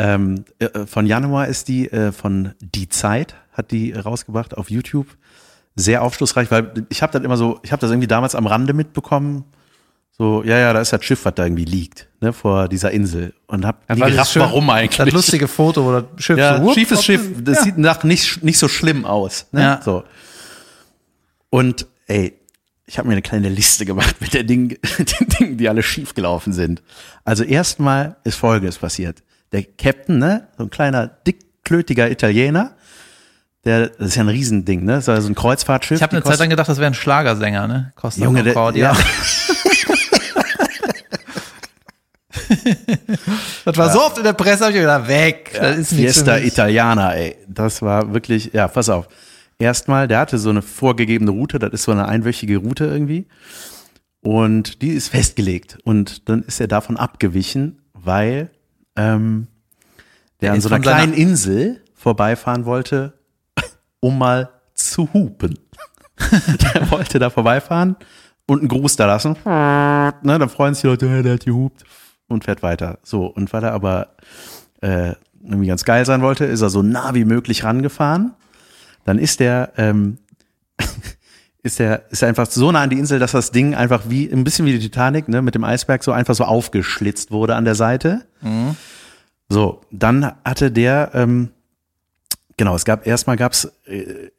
[0.00, 5.08] Ähm, äh, von Januar ist die, äh, von Die Zeit hat die rausgebracht auf YouTube.
[5.74, 8.74] Sehr aufschlussreich, weil ich habe das immer so, ich habe das irgendwie damals am Rande
[8.74, 9.44] mitbekommen.
[10.16, 13.34] So, ja, ja, da ist das Schiff, was da irgendwie liegt, ne, vor dieser Insel.
[13.48, 14.98] Und hab Weil gerafft, schön- warum eigentlich.
[14.98, 17.42] Das lustige Foto, wo das Schiff Ja, so, whoop, schiefes Schiff.
[17.42, 17.64] Das ja.
[17.64, 19.46] sieht nach nicht, nicht so schlimm aus.
[19.50, 19.62] Ne?
[19.62, 19.80] Ja.
[19.84, 20.04] So.
[21.50, 22.37] Und ey,
[22.88, 26.14] ich habe mir eine kleine Liste gemacht mit der Ding, den Dingen, die alle schief
[26.14, 26.82] gelaufen sind.
[27.24, 29.22] Also erstmal ist Folgendes passiert.
[29.52, 32.72] Der Captain, ne, so ein kleiner dickklötiger Italiener,
[33.66, 35.96] der, das ist ja ein Riesending, ne, so ein Kreuzfahrtschiff.
[35.98, 37.92] Ich habe eine Zeit lang gedacht, das wäre ein Schlagersänger, ne?
[37.94, 38.92] Costa Junge, der- Concordia.
[38.92, 38.98] ja.
[43.64, 45.50] Das war so oft in der Presse, habe ich gedacht, weg.
[45.58, 46.38] das ist Fiesta.
[46.38, 47.36] Italiana, ey.
[47.46, 49.08] Das war wirklich, ja, pass auf.
[49.58, 53.26] Erstmal, der hatte so eine vorgegebene Route, das ist so eine einwöchige Route irgendwie.
[54.20, 55.78] Und die ist festgelegt.
[55.84, 58.50] Und dann ist er davon abgewichen, weil
[58.96, 59.48] ähm,
[60.40, 63.14] der Der an so einer kleinen Insel vorbeifahren wollte,
[64.00, 65.58] um mal zu hupen.
[66.74, 67.96] der wollte da vorbeifahren
[68.46, 69.36] und einen Gruß da lassen.
[69.44, 71.84] Ne, dann freuen sich die Leute, hey, der hat gehupt.
[72.28, 72.98] und fährt weiter.
[73.02, 74.16] So, und weil er aber
[74.80, 78.34] äh, irgendwie ganz geil sein wollte, ist er so nah wie möglich rangefahren.
[79.04, 80.18] Dann ist der, ähm,
[81.62, 84.30] ist der, ist er einfach so nah an die Insel, dass das Ding einfach wie,
[84.30, 87.64] ein bisschen wie die Titanic, ne, mit dem Eisberg so einfach so aufgeschlitzt wurde an
[87.64, 88.26] der Seite.
[89.48, 91.50] So, dann hatte der, ähm,
[92.56, 94.30] genau, es gab, erstmal gab's, äh,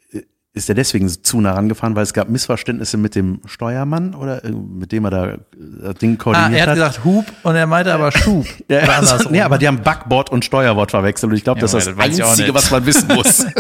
[0.54, 4.52] ist er deswegen zu nah rangefahren, weil es gab Missverständnisse mit dem Steuermann oder äh,
[4.52, 5.38] mit dem er da äh,
[5.84, 6.76] das Ding Ah, koordiniert er hat hat.
[6.76, 8.46] gesagt Hub und er meinte aber Schub.
[8.70, 11.74] Ja, also, nee, aber die haben Backbord und Steuerbord verwechselt und ich glaube, Ja, das
[11.76, 13.46] ist das, das Einzige, was man wissen muss.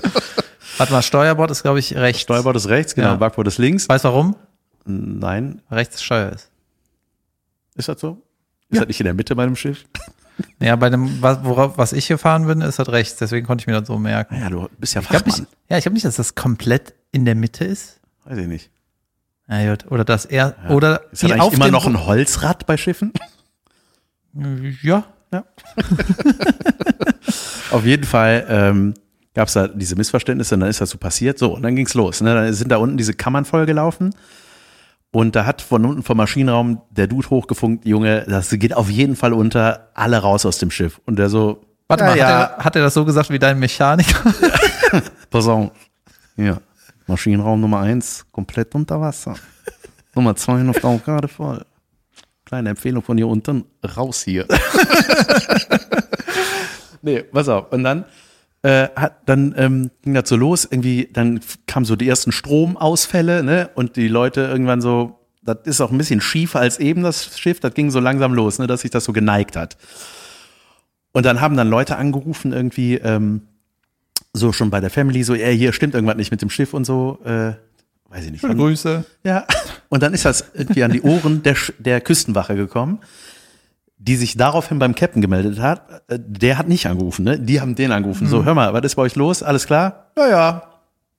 [0.79, 2.21] Warte mal, Steuerbord ist, glaube ich, rechts.
[2.21, 3.15] Steuerbord ist rechts, genau, Ja.
[3.15, 3.87] Backbord ist links.
[3.87, 4.35] Weißt du warum?
[4.85, 6.49] Nein, Rechts Steuer ist.
[7.75, 8.21] ist das so?
[8.69, 9.85] Ist das nicht in der Mitte bei einem Schiff?
[10.61, 13.17] Ja, bei dem, was, worauf, was ich gefahren bin, ist das rechts.
[13.17, 14.35] Deswegen konnte ich mir das so merken.
[14.35, 15.39] Naja, du bist ja Ich Fachmann.
[15.41, 17.99] nicht, ja, ich glaube nicht, dass das komplett in der Mitte ist.
[18.23, 18.71] Weiß ich nicht.
[19.49, 19.91] Ja, gut.
[19.91, 23.11] Oder dass er, oder Ist das eigentlich immer noch ein Holzrad bei Schiffen?
[24.81, 25.03] Ja.
[27.71, 28.93] Auf jeden Fall ähm,
[29.39, 31.39] gab es da diese Missverständnisse und dann ist das so passiert.
[31.39, 32.19] So, und dann ging's los.
[32.19, 32.34] Ne?
[32.34, 34.13] Dann sind da unten diese Kammern vollgelaufen.
[35.12, 39.15] Und da hat von unten vom Maschinenraum der Dude hochgefunkt, Junge, das geht auf jeden
[39.15, 40.99] Fall unter, alle raus aus dem Schiff.
[41.06, 43.39] Und der so, Warte ja, mal, ja, Hat, er, hat er das so gesagt wie
[43.39, 44.34] dein Mechaniker?
[45.30, 45.71] pass auf.
[46.36, 46.58] Ja,
[47.08, 49.36] Maschinenraum Nummer eins komplett unter Wasser.
[50.15, 51.65] Nummer zwei noch auch gerade voll.
[52.43, 53.63] Kleine Empfehlung von hier unten,
[53.95, 54.45] raus hier.
[57.02, 57.71] nee, pass auf.
[57.71, 58.04] Und dann
[58.61, 63.43] äh, hat, dann ähm, ging das so los, irgendwie, dann kamen so die ersten Stromausfälle,
[63.43, 63.69] ne?
[63.75, 67.59] Und die Leute irgendwann so, das ist auch ein bisschen schiefer als eben das Schiff,
[67.59, 69.77] das ging so langsam los, ne, dass sich das so geneigt hat.
[71.11, 73.41] Und dann haben dann Leute angerufen, irgendwie, ähm,
[74.33, 76.85] so schon bei der Family, so, ey, hier stimmt irgendwas nicht mit dem Schiff und
[76.85, 77.53] so, äh,
[78.09, 78.41] weiß ich nicht.
[78.43, 79.05] Grüße.
[79.23, 79.45] ja.
[79.89, 82.99] Und dann ist das irgendwie an die Ohren der, der Küstenwache gekommen,
[83.99, 86.03] die sich daraufhin beim Captain gemeldet hat.
[86.07, 87.38] Äh, Der hat nicht angerufen, ne?
[87.39, 88.27] Die haben den angerufen.
[88.27, 89.43] So, hör mal, was ist bei euch los?
[89.43, 90.07] Alles klar?
[90.17, 90.63] Ja, ja.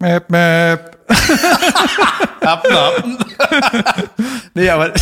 [0.00, 0.98] Map, map.
[2.40, 3.04] Ab, ab.
[4.54, 4.92] nee, aber.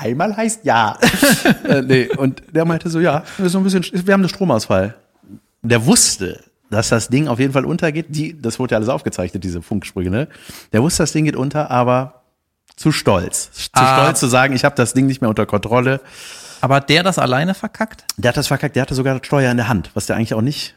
[0.00, 0.96] Einmal heißt ja.
[1.64, 4.94] äh, nee, und der meinte so, ja, wir, so ein bisschen, wir haben einen Stromausfall.
[5.60, 8.06] Der wusste, dass das Ding auf jeden Fall untergeht.
[8.08, 10.28] Die, das wurde ja alles aufgezeichnet, diese Funksprüche, ne?
[10.72, 12.21] Der wusste, das Ding geht unter, aber
[12.76, 13.50] zu stolz.
[13.52, 14.02] Zu Ah.
[14.02, 16.00] stolz zu sagen, ich habe das Ding nicht mehr unter Kontrolle.
[16.60, 18.04] Aber hat der das alleine verkackt?
[18.16, 20.34] Der hat das verkackt, der hatte sogar das Steuer in der Hand, was der eigentlich
[20.34, 20.74] auch nicht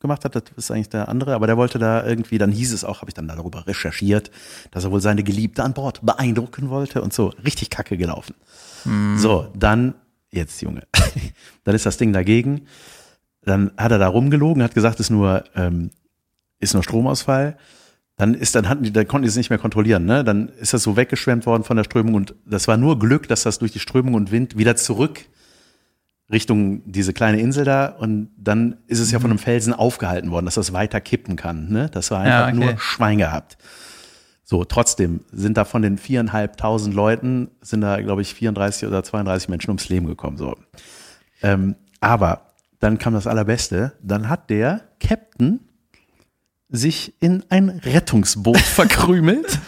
[0.00, 2.84] gemacht hat, das ist eigentlich der andere, aber der wollte da irgendwie, dann hieß es
[2.84, 4.30] auch, habe ich dann darüber recherchiert,
[4.70, 8.34] dass er wohl seine Geliebte an Bord beeindrucken wollte und so, richtig kacke gelaufen.
[9.16, 9.94] So, dann,
[10.30, 10.82] jetzt Junge,
[11.64, 12.66] dann ist das Ding dagegen,
[13.42, 15.90] dann hat er da rumgelogen, hat gesagt, ist nur, ähm,
[16.60, 17.58] ist nur Stromausfall,
[18.18, 20.24] dann ist, dann hatten die, dann konnten die es nicht mehr kontrollieren, ne?
[20.24, 23.44] Dann ist das so weggeschwemmt worden von der Strömung und das war nur Glück, dass
[23.44, 25.24] das durch die Strömung und Wind wieder zurück
[26.30, 30.44] Richtung diese kleine Insel da und dann ist es ja von einem Felsen aufgehalten worden,
[30.44, 31.70] dass das weiter kippen kann.
[31.70, 31.88] Ne?
[31.90, 32.72] Das war einfach Ja, okay.
[32.72, 33.56] nur Schwein gehabt.
[34.44, 39.48] So, trotzdem sind da von den viereinhalbtausend Leuten, sind da, glaube ich, 34 oder 32
[39.48, 40.38] Menschen ums Leben gekommen.
[40.38, 40.56] So.
[41.42, 42.42] Ähm, aber
[42.80, 45.60] dann kam das Allerbeste, dann hat der Captain
[46.70, 49.58] sich in ein Rettungsboot verkrümelt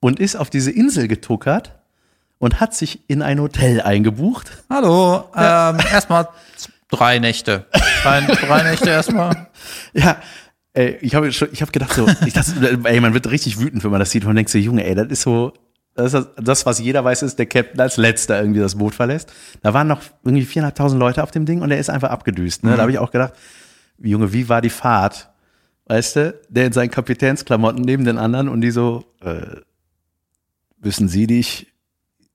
[0.00, 1.78] und ist auf diese Insel getuckert
[2.38, 4.50] und hat sich in ein Hotel eingebucht.
[4.70, 6.28] Hallo, ähm, erstmal
[6.90, 7.66] drei Nächte.
[8.02, 9.48] Drei, drei Nächte erstmal.
[9.92, 10.16] Ja,
[10.72, 13.84] ey, ich habe schon, ich habe gedacht so, ich dachte, ey, man wird richtig wütend,
[13.84, 15.52] wenn man das sieht und denkt so, Junge, ey, das ist so,
[15.94, 19.32] das, ist das, was jeder weiß, ist, der Captain als letzter irgendwie das Boot verlässt.
[19.62, 22.64] Da waren noch irgendwie 400.000 Leute auf dem Ding und er ist einfach abgedüst.
[22.64, 22.76] Ne?
[22.76, 23.34] Da habe ich auch gedacht,
[23.98, 25.29] Junge, wie war die Fahrt?
[25.86, 29.56] Weißt du, der in seinen Kapitänsklamotten neben den anderen und die so, äh,
[30.78, 31.66] wissen Sie dich,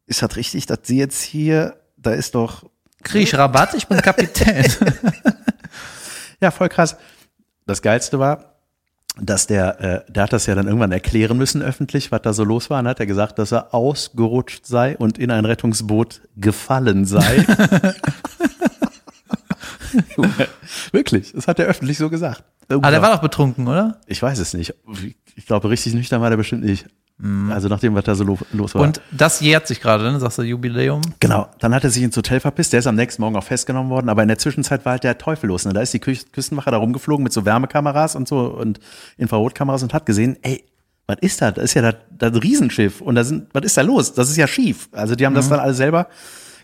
[0.08, 2.70] ist das richtig, dass Sie jetzt hier, da ist doch,
[3.04, 3.76] Krieg ich Rabatt?
[3.76, 4.66] Ich bin Kapitän.
[6.42, 6.98] Ja, voll krass.
[7.66, 8.56] Das Geilste war,
[9.20, 12.44] dass der, äh, der hat das ja dann irgendwann erklären müssen öffentlich, was da so
[12.44, 12.80] los war.
[12.80, 17.46] Und hat er gesagt, dass er ausgerutscht sei und in ein Rettungsboot gefallen sei.
[20.92, 22.44] Wirklich, das hat er öffentlich so gesagt.
[22.70, 24.02] Ah, der war doch betrunken, oder?
[24.08, 24.74] ich weiß es nicht.
[25.36, 26.88] Ich glaube, richtig nüchtern war der bestimmt nicht.
[27.50, 28.82] Also nachdem, was da so lo los war.
[28.82, 30.20] Und das jährt sich gerade, ne?
[30.20, 31.02] Sagst du Jubiläum?
[31.22, 33.90] Genau, dann hat er sich ins Hotel verpisst, der ist am nächsten Morgen auch festgenommen
[33.90, 35.64] worden, aber in der Zwischenzeit war halt der Teufel los.
[35.64, 35.72] Ne?
[35.72, 38.82] Da ist die Kü Küstenwache da rumgeflogen mit so Wärmekameras und so und
[39.18, 40.66] Infrarotkameras und hat gesehen, ey,
[41.08, 41.54] was ist das?
[41.54, 44.14] Das ist ja das, das Riesenschiff und da sind, was ist da los?
[44.14, 44.90] Das ist ja schief.
[44.92, 46.08] Also die haben das dann alle selber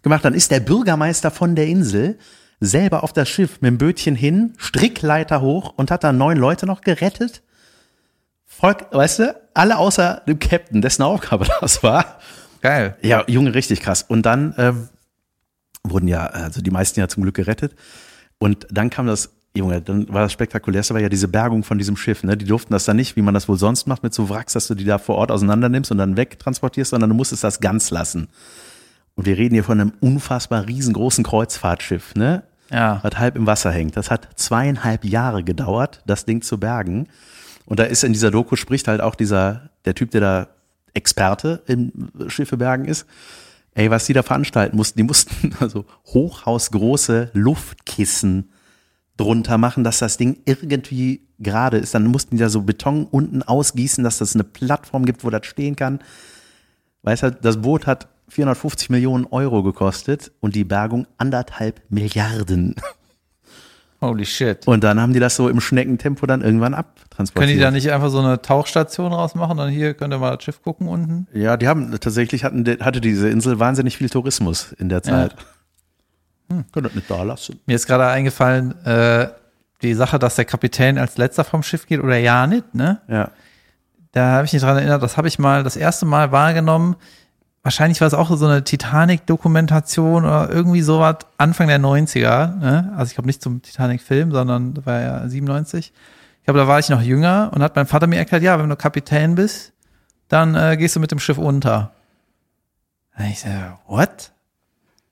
[0.02, 0.26] gemacht.
[0.26, 2.18] Dann ist der Bürgermeister von der Insel
[2.62, 6.66] selber auf das Schiff mit dem Bötchen hin, Strickleiter hoch und hat da neun Leute
[6.66, 7.42] noch gerettet.
[8.46, 12.20] Volk, weißt du, alle außer dem Captain, dessen Aufgabe das war.
[12.62, 12.96] Geil.
[13.02, 14.04] Ja, Junge, richtig krass.
[14.04, 14.90] Und dann ähm,
[15.84, 17.76] wurden ja, also die meisten ja zum Glück gerettet.
[18.38, 21.98] Und dann kam das, Junge, dann war das spektakulärste, war ja diese Bergung von diesem
[21.98, 22.24] Schiff.
[22.24, 22.38] Ne?
[22.38, 24.68] Die durften das dann nicht, wie man das wohl sonst macht, mit so Wracks, dass
[24.68, 27.90] du die da vor Ort auseinander nimmst und dann wegtransportierst, sondern du musstest das ganz
[27.90, 28.28] lassen.
[29.16, 32.44] Und wir reden hier von einem unfassbar riesengroßen Kreuzfahrtschiff, ne?
[32.72, 33.00] Ja.
[33.04, 33.98] Was halb im Wasser hängt.
[33.98, 37.08] Das hat zweieinhalb Jahre gedauert, das Ding zu bergen.
[37.66, 40.48] Und da ist in dieser Doku spricht halt auch dieser, der Typ, der da
[40.94, 41.92] Experte im
[42.28, 43.06] Schiffe bergen ist.
[43.74, 48.50] Ey, was die da veranstalten mussten, die mussten also hochhausgroße Luftkissen
[49.18, 51.94] drunter machen, dass das Ding irgendwie gerade ist.
[51.94, 55.46] Dann mussten die da so Beton unten ausgießen, dass das eine Plattform gibt, wo das
[55.46, 56.00] stehen kann.
[57.04, 62.76] Weißt du, das Boot hat 450 Millionen Euro gekostet und die Bergung anderthalb Milliarden.
[64.02, 64.66] Holy shit.
[64.68, 67.50] Und dann haben die das so im Schneckentempo dann irgendwann abtransportiert.
[67.50, 69.58] Können die da nicht einfach so eine Tauchstation rausmachen?
[69.58, 71.28] Dann hier könnt ihr mal das Schiff gucken unten.
[71.34, 75.36] Ja, die haben tatsächlich hatten, hatte diese Insel wahnsinnig viel Tourismus in der Zeit.
[76.50, 77.60] Hm, können das nicht da lassen.
[77.68, 79.28] Mir ist gerade eingefallen, äh,
[79.82, 83.02] die Sache, dass der Kapitän als letzter vom Schiff geht oder ja nicht, ne?
[83.08, 83.32] Ja.
[84.14, 86.96] Da habe ich mich dran erinnert, das habe ich mal das erste Mal wahrgenommen.
[87.64, 92.58] Wahrscheinlich war es auch so eine Titanic-Dokumentation oder irgendwie sowas Anfang der 90er.
[92.58, 92.94] Ne?
[92.98, 95.94] Also ich glaube nicht zum Titanic-Film, sondern war ja 97.
[96.40, 98.68] Ich glaube, da war ich noch jünger und hat mein Vater mir erklärt, ja, wenn
[98.68, 99.74] du Kapitän bist,
[100.28, 101.92] dann äh, gehst du mit dem Schiff unter.
[103.16, 103.50] Und ich so,
[103.88, 104.32] what?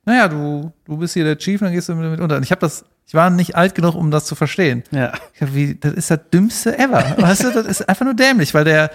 [0.05, 2.37] Naja, du, du bist hier der Chief, dann gehst du mit, mit unter.
[2.37, 4.83] Und ich habe das, ich war nicht alt genug, um das zu verstehen.
[4.89, 5.13] Ja.
[5.35, 7.15] Ich hab, wie, das ist das dümmste ever.
[7.17, 8.89] Weißt du, das ist einfach nur dämlich, weil der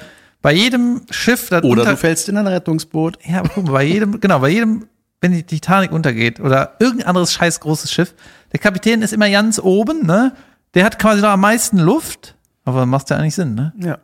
[0.44, 3.18] bei jedem Schiff, das Oder unter, du fällst in ein Rettungsboot.
[3.24, 4.86] ja, aber guck mal, bei jedem, genau, bei jedem,
[5.22, 8.14] wenn die Titanic untergeht oder irgendein anderes scheiß großes Schiff,
[8.52, 10.34] der Kapitän ist immer ganz oben, ne?
[10.74, 13.72] Der hat quasi noch am meisten Luft, aber macht ja eigentlich Sinn, ne?
[13.78, 13.96] Ja.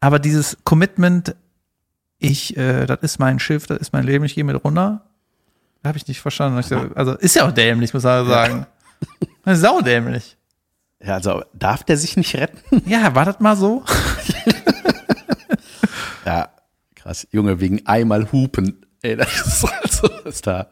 [0.00, 1.36] Aber dieses Commitment,
[2.18, 5.02] ich, äh, das ist mein Schiff, das ist mein Leben, ich gehe mit runter,
[5.84, 6.58] habe ich nicht verstanden.
[6.96, 8.66] Also ist ja auch dämlich, muss man sagen.
[9.44, 10.36] Das ist saudämlich.
[11.00, 12.82] Ja, also darf der sich nicht retten?
[12.84, 13.84] Ja, war das mal so?
[16.24, 16.50] Ja,
[16.94, 17.26] krass.
[17.30, 18.84] Junge, wegen einmal hupen.
[19.02, 20.68] Ey, das ist also, was da,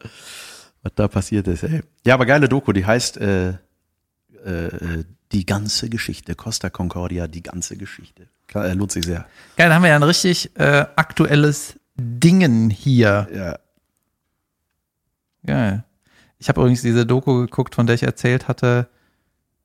[0.83, 1.81] was da passiert ist, ey.
[2.05, 6.35] Ja, aber geile Doku, die heißt äh, äh, Die ganze Geschichte.
[6.35, 8.27] Costa Concordia, die ganze Geschichte.
[8.47, 9.25] Klar, äh, lohnt sich sehr.
[9.57, 13.27] Geil, dann haben wir ja ein richtig äh, aktuelles Dingen hier.
[13.33, 13.59] Ja.
[15.45, 15.83] Geil.
[16.39, 18.87] Ich habe übrigens diese Doku geguckt, von der ich erzählt hatte,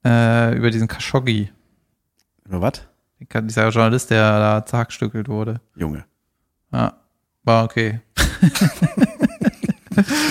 [0.05, 1.51] äh, über diesen Khashoggi.
[2.45, 2.83] Über was?
[3.21, 5.61] Dieser Journalist, der da zerhackstückelt wurde.
[5.77, 6.05] Junge.
[6.73, 6.95] Ja,
[7.45, 8.01] war okay.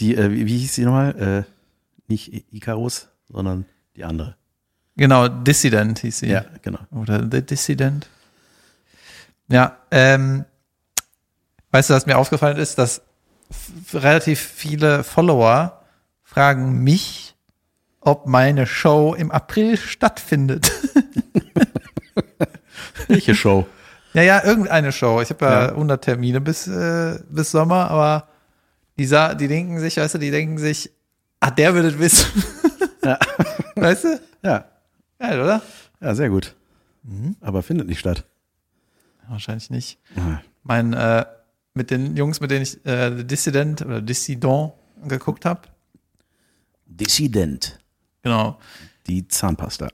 [0.00, 1.46] Die, äh, wie, hieß die nochmal?
[1.46, 1.50] Äh,
[2.08, 4.36] nicht Icarus, sondern die andere.
[4.96, 6.28] Genau, Dissident hieß sie.
[6.28, 6.80] Ja, genau.
[6.90, 8.08] Oder The Dissident.
[9.48, 10.44] Ja, ähm,
[11.70, 13.02] weißt du, was mir aufgefallen ist, dass
[13.92, 15.82] relativ viele Follower
[16.22, 17.29] fragen mich,
[18.00, 20.70] ob meine Show im April stattfindet.
[23.08, 23.66] Welche Show?
[24.14, 25.20] ja, ja, irgendeine Show.
[25.20, 25.68] Ich habe ja, Ja.
[25.70, 28.28] 100 Termine bis, äh, bis Sommer, aber
[28.98, 30.90] die, sa die denken sich, weißt du, die denken sich,
[31.40, 32.44] ah, der würde es wissen.
[33.02, 33.18] Ja.
[33.76, 34.20] weißt du?
[34.42, 34.66] Ja,
[35.18, 35.62] Geil, oder?
[36.02, 36.54] ja, sehr gut.
[37.40, 38.26] Aber findet nicht statt.
[39.26, 39.98] Wahrscheinlich nicht.
[40.16, 40.42] Ja.
[40.64, 41.24] mein, äh,
[41.72, 44.74] mit den Jungs, mit denen ich äh, The Dissident oder Dissident
[45.08, 45.62] geguckt habe.
[46.84, 47.78] Dissident.
[48.22, 48.58] Genau.
[49.06, 49.88] Die Zahnpasta.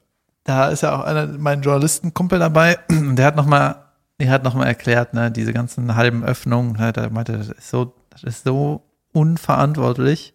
[0.44, 3.84] Da ist ja auch einer, mein Journalistenkumpel dabei, und der hat nochmal,
[4.20, 7.70] der hat noch mal erklärt, ne, diese ganzen halben Öffnungen, ne, der meinte, das ist
[7.70, 10.34] so, das ist so unverantwortlich.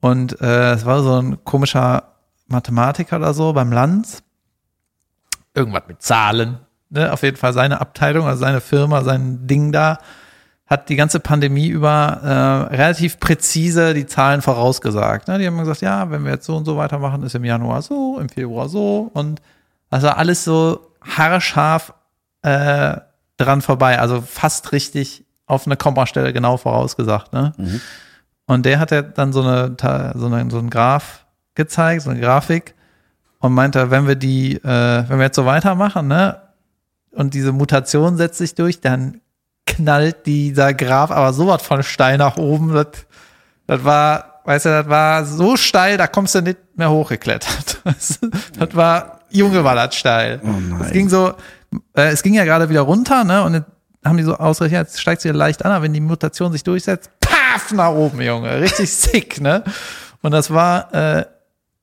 [0.00, 2.14] Und äh, es war so ein komischer
[2.46, 4.22] Mathematiker oder so beim Lanz.
[5.54, 6.58] Irgendwas mit Zahlen.
[6.90, 7.12] Ne?
[7.12, 9.98] Auf jeden Fall seine Abteilung, also seine Firma, sein Ding da,
[10.66, 12.20] hat die ganze Pandemie über
[12.70, 15.28] äh, relativ präzise die Zahlen vorausgesagt.
[15.28, 15.38] Ne?
[15.38, 18.18] Die haben gesagt, ja, wenn wir jetzt so und so weitermachen, ist im Januar so,
[18.18, 19.40] im Februar so und
[19.90, 21.94] also alles so haarscharf
[22.42, 22.96] äh,
[23.36, 27.32] dran vorbei, also fast richtig auf eine Kommastelle genau vorausgesagt.
[27.32, 27.52] Ne?
[28.46, 29.76] Und der hat ja dann so eine,
[30.14, 32.74] so eine so einen Graph gezeigt, so eine Grafik
[33.38, 36.40] und meinte, wenn wir die, äh, wenn wir jetzt so weitermachen, ne,
[37.12, 39.20] und diese Mutation setzt sich durch, dann
[39.66, 42.72] knallt dieser Graph aber sowas von steil nach oben.
[42.72, 42.86] Das,
[43.66, 47.82] das war, weißt du, das war so steil, da kommst du nicht mehr hochgeklettert.
[47.86, 48.18] Das,
[48.58, 50.40] das war, Junge, war das steil.
[50.42, 50.80] nein.
[50.80, 51.34] Es ging so,
[51.94, 53.64] äh, es ging ja gerade wieder runter, ne, und
[54.04, 57.10] haben die so ausgerechnet, jetzt steigt wieder leicht an, aber wenn die Mutation sich durchsetzt,
[57.20, 58.60] paf, nach oben, Junge.
[58.60, 59.62] Richtig sick, ne?
[60.22, 61.24] Und das war äh,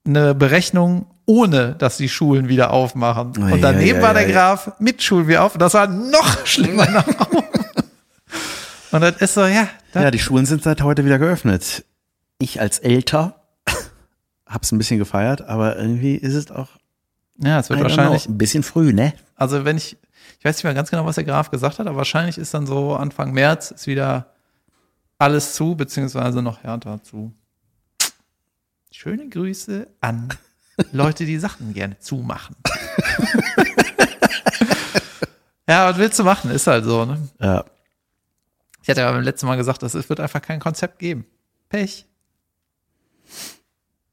[0.05, 3.31] eine Berechnung, ohne dass die Schulen wieder aufmachen.
[3.37, 4.33] Und daneben ei, war ei, der.
[4.33, 5.53] Graph mit Schulen wieder auf.
[5.53, 7.62] Und das war noch schlimmer nach oben.
[8.93, 11.83] Und das ist so, ja, Ja, die Schulen sind seit heute wieder geöffnet.
[12.37, 13.41] Ich als Älter
[14.45, 16.69] hab's ein bisschen gefeiert, aber irgendwie ist es auch
[17.37, 19.13] ja, es wird wahrscheinlich, know, ein bisschen früh, ne?
[19.35, 19.97] also wenn ich,
[20.37, 22.67] ich weiß nicht mehr ganz genau, was der Graf gesagt hat, aber wahrscheinlich ist dann
[22.67, 24.27] so Anfang März ist wieder
[25.17, 27.33] alles zu, beziehungsweise noch härter zu.
[28.91, 30.29] Schöne Grüße an
[30.91, 32.55] Leute, die Sachen gerne zumachen.
[35.67, 36.51] ja, was willst du machen?
[36.51, 37.17] Ist halt so, ne?
[37.39, 37.65] Ja.
[38.83, 41.25] Ich hatte ja beim letzten Mal gesagt, dass es wird einfach kein Konzept geben.
[41.69, 42.05] Pech.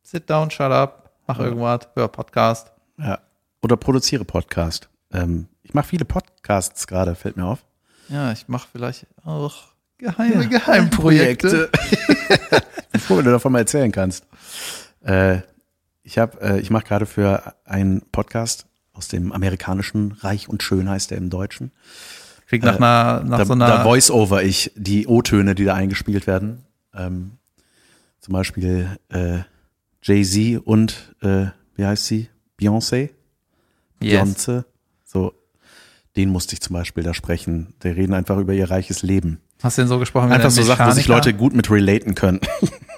[0.05, 2.71] Sit down, shut up, mach irgendwas, hör Podcast.
[2.97, 3.19] ja.
[3.63, 4.89] Oder produziere Podcast.
[5.13, 7.65] Ähm, ich mache viele Podcasts gerade, fällt mir auf.
[8.09, 9.65] Ja, ich mache vielleicht auch
[9.99, 11.69] geheime Geheimprojekte.
[11.91, 12.09] ich
[12.93, 14.25] bin froh, wenn du davon mal erzählen kannst.
[15.03, 15.41] Äh,
[16.05, 20.89] ich habe, äh, ich mache gerade für einen Podcast aus dem amerikanischen Reich und Schön
[20.89, 21.73] heißt der im Deutschen.
[22.51, 26.27] Klingt nach einer, nach da, so einer, da voice-over ich die O-Töne, die da eingespielt
[26.27, 26.65] werden.
[26.93, 27.39] Ähm,
[28.19, 29.39] zum Beispiel äh,
[30.03, 32.29] Jay-Z und äh, wie heißt sie?
[32.61, 33.11] Beyoncé?
[34.03, 34.21] yes.
[34.21, 34.65] Beyoncé.
[35.05, 35.33] So,
[36.17, 37.73] den musste ich zum Beispiel da sprechen.
[37.85, 39.41] Die reden einfach über ihr reiches Leben.
[39.63, 40.31] Hast du denn so gesprochen?
[40.31, 41.07] wie Einfach so Sachen, wo sich?
[41.07, 42.41] Leute gut mit relaten können.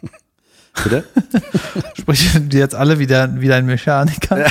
[0.82, 1.04] Bitte?
[2.00, 4.46] Sprechen die jetzt alle wieder, wieder ein Mechaniker?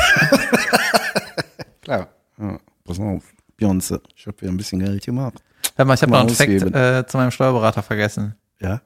[1.82, 2.10] Klar.
[2.38, 3.24] Ja, pass mal auf.
[3.62, 5.42] Beyoncé, ich habe hier ein bisschen Geld gemacht.
[5.76, 8.36] Hör mal, ich habe noch einen Fact äh, zu meinem Steuerberater vergessen.
[8.60, 8.82] Ja?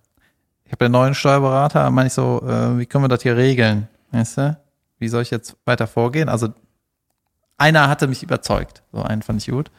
[0.66, 3.88] Ich habe den neuen Steuerberater, meine ich so, äh, wie können wir das hier regeln?
[4.12, 4.58] Weißt du?
[5.00, 6.30] Wie soll ich jetzt weiter vorgehen?
[6.30, 6.50] Also
[7.58, 9.72] einer hatte mich überzeugt, so einen fand ich gut.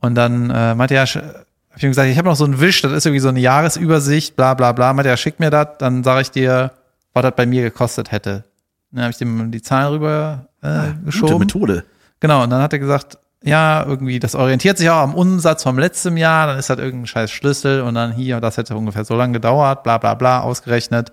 [0.00, 2.82] Und dann äh, meinte er, hab ich ihm gesagt, ich habe noch so einen Wisch,
[2.82, 4.92] das ist irgendwie so eine Jahresübersicht, bla bla bla.
[4.92, 6.72] Meinte er, schick mir das, dann sage ich dir,
[7.12, 8.44] was das bei mir gekostet hätte.
[8.90, 11.38] Dann habe ich dem die Zahlen rüber äh, Gute geschoben.
[11.38, 11.84] Methode.
[12.18, 15.78] Genau, und dann hat er gesagt, ja, irgendwie, das orientiert sich auch am Umsatz vom
[15.78, 19.14] letzten Jahr, dann ist das irgendein scheiß Schlüssel und dann hier, das hätte ungefähr so
[19.16, 21.12] lange gedauert, bla bla bla, ausgerechnet.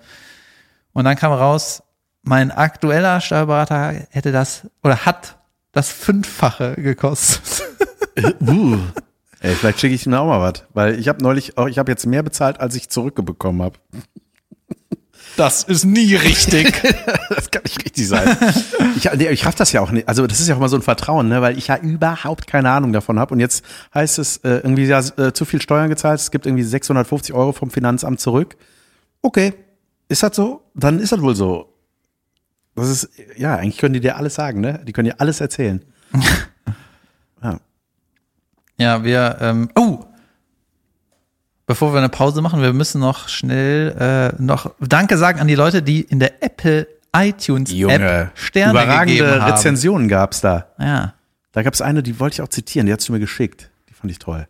[0.94, 1.84] Und dann kam raus,
[2.24, 5.38] mein aktueller Steuerberater hätte das oder hat
[5.72, 7.64] das Fünffache gekostet.
[8.42, 8.80] Uh.
[9.40, 10.64] Ey, vielleicht schicke ich ihm auch mal was.
[10.74, 13.78] Weil ich habe neulich, auch, ich habe jetzt mehr bezahlt, als ich zurückbekommen habe.
[15.38, 16.82] Das ist nie richtig.
[17.30, 18.36] Das kann nicht richtig sein.
[18.96, 20.08] Ich, nee, ich raff das ja auch nicht.
[20.08, 21.42] Also das ist ja auch mal so ein Vertrauen, ne?
[21.42, 23.34] weil ich ja überhaupt keine Ahnung davon habe.
[23.34, 26.20] Und jetzt heißt es äh, irgendwie ja, äh, zu viel Steuern gezahlt.
[26.20, 28.58] Es gibt irgendwie 650 Euro vom Finanzamt zurück.
[29.22, 29.54] Okay,
[30.10, 30.64] ist das so?
[30.74, 31.74] Dann ist das wohl so.
[32.76, 34.82] Das ist, ja, eigentlich können die dir alles sagen, ne?
[34.86, 35.84] Die können dir alles erzählen.
[37.44, 37.60] ja.
[38.78, 40.06] ja, wir, ähm, oh,
[41.68, 45.56] bevor wir eine Pause machen, wir müssen noch schnell äh, noch Danke sagen an die
[45.56, 49.52] Leute, die in der Apple iTunes App Sterne überragende gegeben haben.
[49.52, 50.68] Rezensionen gab's da.
[50.80, 51.14] Ja.
[51.52, 53.70] Da gab's eine, die wollte ich auch zitieren, die hast du mir geschickt.
[53.90, 54.48] Die fand ich toll.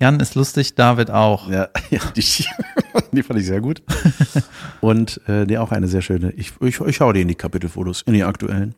[0.00, 1.48] Jan ist lustig, David auch.
[1.48, 2.22] Ja, ja die,
[3.12, 3.82] die fand ich sehr gut.
[4.80, 6.32] Und äh, die auch eine sehr schöne.
[6.32, 8.74] Ich, ich, ich hau die in die Kapitelfotos, in die aktuellen.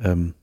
[0.00, 0.34] Ähm,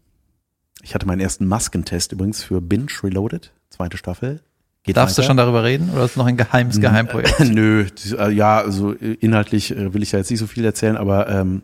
[0.82, 4.42] ich hatte meinen ersten Maskentest übrigens für Binge Reloaded, zweite Staffel.
[4.88, 5.28] Geht Darfst du weiter.
[5.28, 7.40] schon darüber reden oder ist es noch ein geheimes Geheimprojekt?
[7.52, 7.86] Nö,
[8.18, 11.28] äh, ja, also äh, inhaltlich äh, will ich ja jetzt nicht so viel erzählen, aber
[11.30, 11.62] ähm,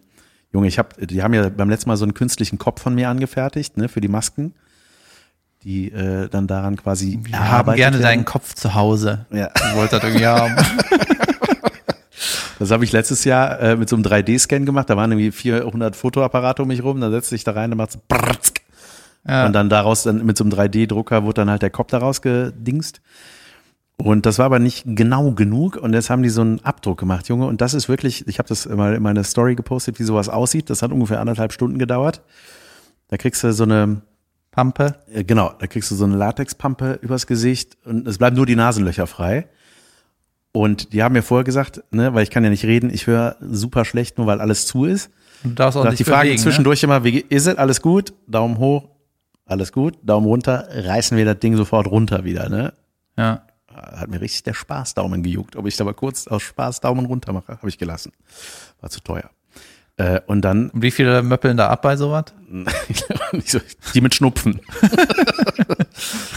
[0.51, 3.07] Junge, ich habe, die haben ja beim letzten Mal so einen künstlichen Kopf von mir
[3.09, 4.53] angefertigt, ne, für die Masken,
[5.63, 8.01] die äh, dann daran quasi Wir haben gerne werden.
[8.03, 9.25] deinen Kopf zu Hause.
[9.31, 9.49] Ja.
[9.55, 10.55] Ich wollte das irgendwie haben.
[12.59, 14.89] Das habe ich letztes Jahr äh, mit so einem 3D-Scan gemacht.
[14.89, 17.01] Da waren irgendwie 400 Fotoapparate um mich rum.
[17.01, 18.61] Dann setzt sich da rein, macht's brrrtzk.
[19.27, 19.45] Ja.
[19.45, 23.01] Und dann daraus, dann mit so einem 3D-Drucker wurde dann halt der Kopf daraus gedingst.
[23.97, 25.77] Und das war aber nicht genau genug.
[25.77, 27.45] Und jetzt haben die so einen Abdruck gemacht, Junge.
[27.45, 30.69] Und das ist wirklich, ich habe das mal in meine Story gepostet, wie sowas aussieht.
[30.69, 32.21] Das hat ungefähr anderthalb Stunden gedauert.
[33.07, 34.01] Da kriegst du so eine,
[34.53, 34.95] Pampe.
[35.11, 38.55] äh, genau, da kriegst du so eine Latexpampe übers Gesicht und es bleiben nur die
[38.55, 39.47] Nasenlöcher frei.
[40.51, 43.35] Und die haben mir vorher gesagt, ne, weil ich kann ja nicht reden, ich höre
[43.41, 45.09] super schlecht, nur weil alles zu ist.
[45.43, 46.43] Du darfst auch Da nicht die Frage bewegen, ne?
[46.43, 47.57] zwischendurch immer, wie ist es?
[47.57, 48.13] Alles gut?
[48.27, 48.87] Daumen hoch,
[49.45, 52.73] alles gut, Daumen runter, reißen wir das Ding sofort runter wieder, ne?
[53.17, 53.43] Ja.
[53.73, 55.55] Hat mir richtig der Spaßdaumen gejuckt.
[55.55, 58.11] Ob ich da mal kurz aus Spaß Daumen runter mache, habe ich gelassen.
[58.81, 59.29] War zu teuer.
[59.97, 62.25] Äh, und dann Und wie viele möppeln da ab bei sowas?
[63.45, 63.59] so,
[63.93, 64.59] die mit Schnupfen.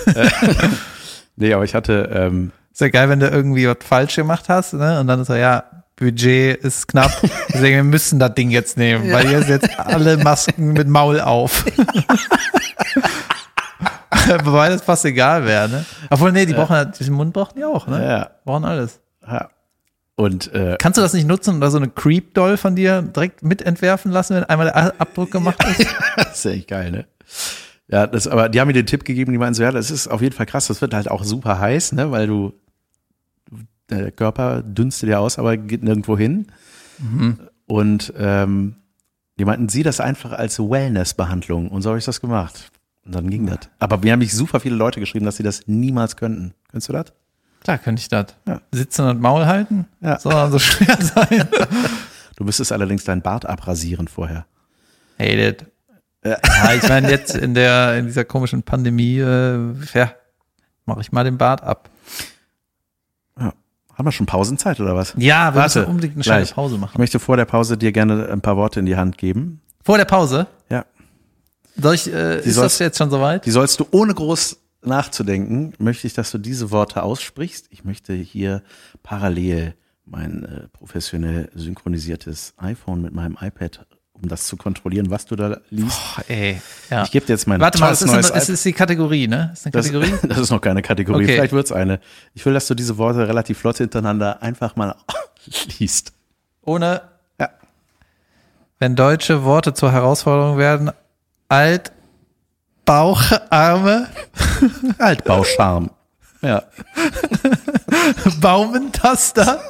[0.07, 0.29] Äh,
[1.37, 4.75] nee, aber ich hatte, ähm, Ist ja geil, wenn du irgendwie was falsch gemacht hast,
[4.75, 5.01] ne?
[5.01, 5.65] Und dann ist so, ja,
[5.97, 7.11] Budget ist knapp.
[7.49, 11.21] Deswegen wir müssen das Ding jetzt nehmen, weil hier sind jetzt alle Masken mit Maul
[11.21, 11.65] auf.
[14.45, 15.85] Wobei das fast egal wäre, ne?
[16.11, 18.05] Obwohl, nee, die brauchen halt, diesen Mund brauchen die auch, ne?
[18.05, 19.01] ja, Brauchen alles.
[19.27, 19.49] ja.
[20.19, 24.11] Und äh, Kannst du das nicht nutzen oder so eine Creep-Doll von dir direkt mitentwerfen
[24.11, 25.87] lassen, wenn einmal der Abdruck gemacht ist?
[26.17, 27.07] das ist echt geil, ne?
[27.89, 30.09] Ja, das, aber die haben mir den Tipp gegeben, die meinen so, ja, das ist
[30.09, 32.55] auf jeden Fall krass, das wird halt auch super heiß, ne, weil du
[33.91, 36.47] der Körper dünstet ja aus, aber geht nirgendwo hin.
[37.67, 38.77] Und ähm,
[39.39, 41.69] die meinten, sieh das einfach als Wellness-Behandlung.
[41.69, 42.71] Und so habe ich das gemacht.
[43.05, 43.59] Und dann ging das.
[43.79, 46.55] Aber mir haben mich super viele Leute geschrieben, dass sie das niemals könnten.
[46.71, 47.13] Könntest du das?
[47.63, 48.27] Klar könnte ich das.
[48.47, 48.61] Ja.
[48.73, 49.87] Sitzen und Maul halten?
[50.01, 50.19] Ja.
[50.19, 51.49] Soll dann so schwer sein?
[52.37, 54.47] Du müsstest allerdings deinen Bart abrasieren vorher.
[55.19, 55.67] Hate it.
[56.25, 56.39] Ja,
[56.75, 60.13] ich meine, jetzt in der, in dieser komischen Pandemie, äh, ja,
[60.85, 61.89] mache ich mal den Bart ab.
[63.97, 65.15] Haben wir schon Pausenzeit oder was?
[65.17, 66.55] Ja, wir Warte, müssen unbedingt eine kleine gleich.
[66.55, 66.99] Pause Ich machen.
[66.99, 69.61] möchte vor der Pause dir gerne ein paar Worte in die Hand geben.
[69.83, 70.47] Vor der Pause?
[70.69, 70.85] Ja.
[71.77, 73.47] Soll ich, äh, ist das sollst- jetzt schon soweit?
[73.47, 77.67] Die sollst du ohne groß nachzudenken, möchte ich, dass du diese Worte aussprichst.
[77.71, 78.63] Ich möchte hier
[79.03, 79.75] parallel
[80.05, 83.87] mein äh, professionell synchronisiertes iPhone mit meinem iPad,
[84.23, 85.99] um das zu kontrollieren, was du da liest.
[86.17, 86.61] Boah, ey.
[86.91, 87.03] Ja.
[87.05, 88.49] Ich gebe dir jetzt mein Warte mal, das ist, neues das iPad.
[88.55, 89.49] ist die Kategorie, ne?
[89.51, 90.15] Das ist eine Das, Kategorie?
[90.29, 91.25] das ist noch keine Kategorie.
[91.25, 91.35] Okay.
[91.35, 92.01] Vielleicht wird's eine.
[92.35, 94.95] Ich will, dass du diese Worte relativ flott hintereinander einfach mal
[95.79, 96.13] liest.
[96.63, 97.03] Ohne,
[97.41, 97.51] Ja.
[98.79, 100.91] wenn deutsche Worte zur Herausforderung werden,
[101.49, 101.93] alt,
[102.85, 104.09] Bauch, Arme,
[104.99, 105.91] Altbauscharm.
[106.43, 106.63] Ja.
[108.41, 109.61] Baumentaster,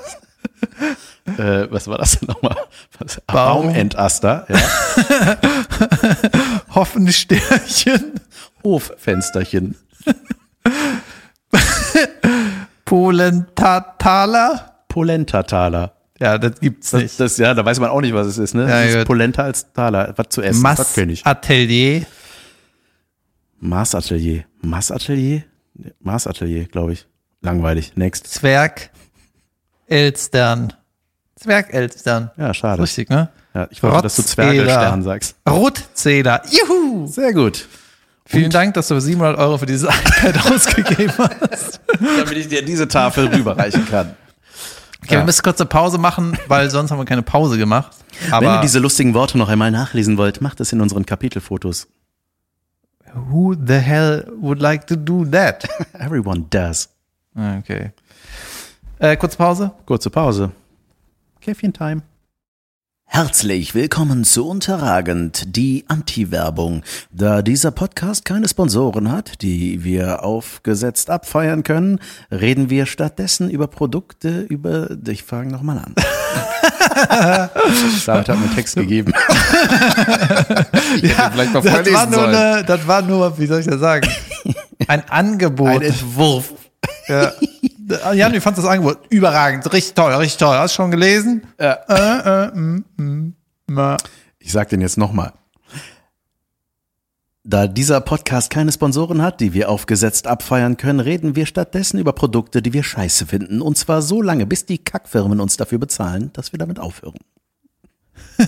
[1.38, 2.56] Äh, was war das denn nochmal?
[2.98, 3.20] Was?
[3.26, 3.66] Baum.
[3.66, 4.46] Baumentaster.
[4.48, 5.36] Ja.
[6.74, 8.12] Hoffensternchen,
[8.62, 9.76] Hoffensterchen.
[12.84, 14.82] Polentataler.
[14.88, 15.92] Polentataler.
[16.18, 17.20] Ja, das gibt's Das, nicht.
[17.20, 18.62] das, ja, da weiß man auch nicht, was es ist, ne?
[18.68, 19.06] Ja, das ist.
[19.06, 20.14] Polenta als Taler.
[20.16, 21.24] Was zu essen, das kenn ich.
[21.24, 22.06] Massatelier,
[23.60, 24.44] Maßatelier.
[24.62, 25.42] Maßatelier?
[25.74, 27.06] Nee, Maßatelier, glaube ich.
[27.42, 27.92] Langweilig.
[27.96, 28.26] Next.
[28.28, 28.90] Zwerg,
[29.86, 30.72] Elstern.
[31.36, 32.30] Zwergelstern.
[32.36, 32.82] Ja, schade.
[32.82, 33.28] Richtig, ne?
[33.54, 34.22] Ja, ich wollte, dass du.
[34.22, 35.36] Zwergelstern sagst.
[35.48, 36.42] Rotzähler.
[36.50, 37.06] Juhu!
[37.06, 37.68] Sehr gut.
[38.24, 41.80] Vielen Dank, dass du 700 Euro für dieses iPad ausgegeben hast.
[42.00, 44.16] Damit ich dir diese Tafel rüberreichen kann.
[45.04, 47.92] Okay, wir müssen kurz eine Pause machen, weil sonst haben wir keine Pause gemacht.
[48.32, 51.86] Aber Wenn ihr diese lustigen Worte noch einmal nachlesen wollt, macht es in unseren Kapitelfotos.
[53.30, 55.66] who the hell would like to do that?
[55.98, 56.88] Everyone does.
[57.36, 57.92] Okay.
[58.98, 59.72] Äh, kurze Pause.
[59.84, 60.52] Kurze Pause.
[61.40, 62.02] Käffchen Time.
[63.08, 66.82] Herzlich willkommen zu Unterragend, die Anti-Werbung.
[67.12, 72.00] Da dieser Podcast keine Sponsoren hat, die wir aufgesetzt abfeiern können,
[72.32, 74.88] reden wir stattdessen über Produkte, über...
[75.06, 75.94] Ich fange nochmal an.
[78.06, 79.12] David hat mir einen Text gegeben.
[81.02, 84.08] Ja, vielleicht mal das war, nur eine, das war nur, wie soll ich das sagen?
[84.88, 85.68] Ein Angebot.
[85.68, 86.54] Ein Entwurf.
[87.08, 87.32] ja.
[87.88, 88.98] Jan, wie fandest du das Angebot?
[89.10, 90.56] Überragend, richtig toll, richtig toll.
[90.56, 91.46] Hast du schon gelesen?
[91.60, 91.78] Ja.
[91.88, 93.34] Äh, äh, mm, mm,
[93.66, 93.96] ma.
[94.40, 95.32] Ich sag den jetzt nochmal.
[97.44, 102.12] Da dieser Podcast keine Sponsoren hat, die wir aufgesetzt abfeiern können, reden wir stattdessen über
[102.12, 103.62] Produkte, die wir scheiße finden.
[103.62, 107.20] Und zwar so lange, bis die Kackfirmen uns dafür bezahlen, dass wir damit aufhören.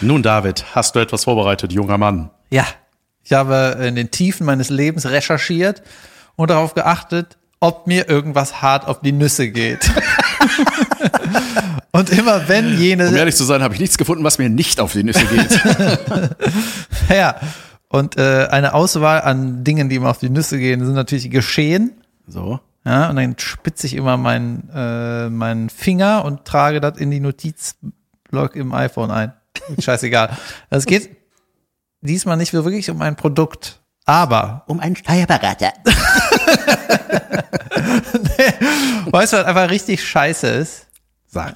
[0.00, 2.30] Nun, David, hast du etwas vorbereitet, junger Mann?
[2.48, 2.66] Ja,
[3.22, 5.82] ich habe in den Tiefen meines Lebens recherchiert
[6.40, 9.90] und darauf geachtet, ob mir irgendwas hart auf die Nüsse geht.
[11.92, 14.80] und immer wenn jene Um ehrlich zu sein, habe ich nichts gefunden, was mir nicht
[14.80, 15.60] auf die Nüsse geht.
[17.10, 17.34] Ja,
[17.88, 21.92] und äh, eine Auswahl an Dingen, die ihm auf die Nüsse gehen, sind natürlich geschehen.
[22.26, 22.60] so.
[22.86, 27.20] Ja, und dann spitze ich immer meinen äh, meinen Finger und trage das in die
[27.20, 29.34] Notizblock im iPhone ein.
[29.78, 30.38] Scheißegal.
[30.70, 31.10] Es geht
[32.00, 35.72] diesmal nicht wirklich um ein Produkt, aber Um einen Steuerberater.
[39.10, 40.86] weißt du, was einfach richtig scheiße ist?
[41.28, 41.54] Sag.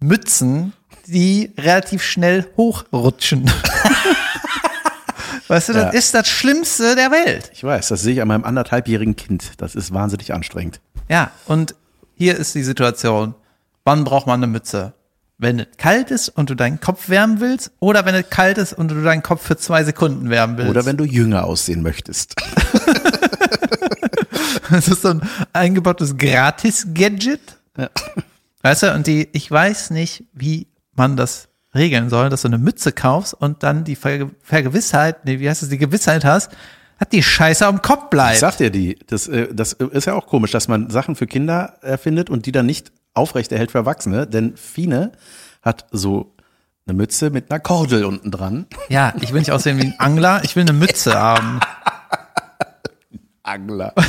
[0.00, 0.72] Mützen,
[1.06, 3.46] die relativ schnell hochrutschen.
[5.48, 5.88] weißt du, das Ja.
[5.90, 7.50] ist das Schlimmste der Welt.
[7.54, 9.52] Ich weiß, das sehe ich an meinem anderthalbjährigen Kind.
[9.58, 10.80] Das ist wahnsinnig anstrengend.
[11.08, 11.74] Ja, und
[12.14, 13.34] hier ist die Situation.
[13.84, 14.92] Wann braucht man eine Mütze?
[15.38, 18.72] Wenn es kalt ist und du deinen Kopf wärmen willst oder wenn es kalt ist
[18.72, 20.70] und du deinen Kopf für zwei Sekunden wärmen willst.
[20.70, 22.34] Oder wenn du jünger aussehen möchtest.
[24.70, 27.40] das ist so ein eingebautes Gratis-Gadget.
[27.76, 27.90] Ja.
[28.62, 32.58] Weißt du, und die, ich weiß nicht, wie man das regeln soll, dass du eine
[32.58, 36.50] Mütze kaufst und dann die Ver Vergewissheit, nee, wie heißt es, die Gewissheit hast,
[36.98, 38.38] hat die Scheiße am Kopf Ich bleibt.
[38.38, 41.74] sag dir die, das, äh, das ist ja auch komisch, dass man Sachen für Kinder
[41.82, 45.12] erfindet und die dann nicht aufrechterhält für Erwachsene, denn Fine
[45.62, 46.34] hat so
[46.86, 48.66] eine Mütze mit einer Kordel unten dran.
[48.88, 51.60] Ja, ich will nicht aussehen wie ein Angler, ich will eine Mütze haben.
[53.46, 53.94] Angler.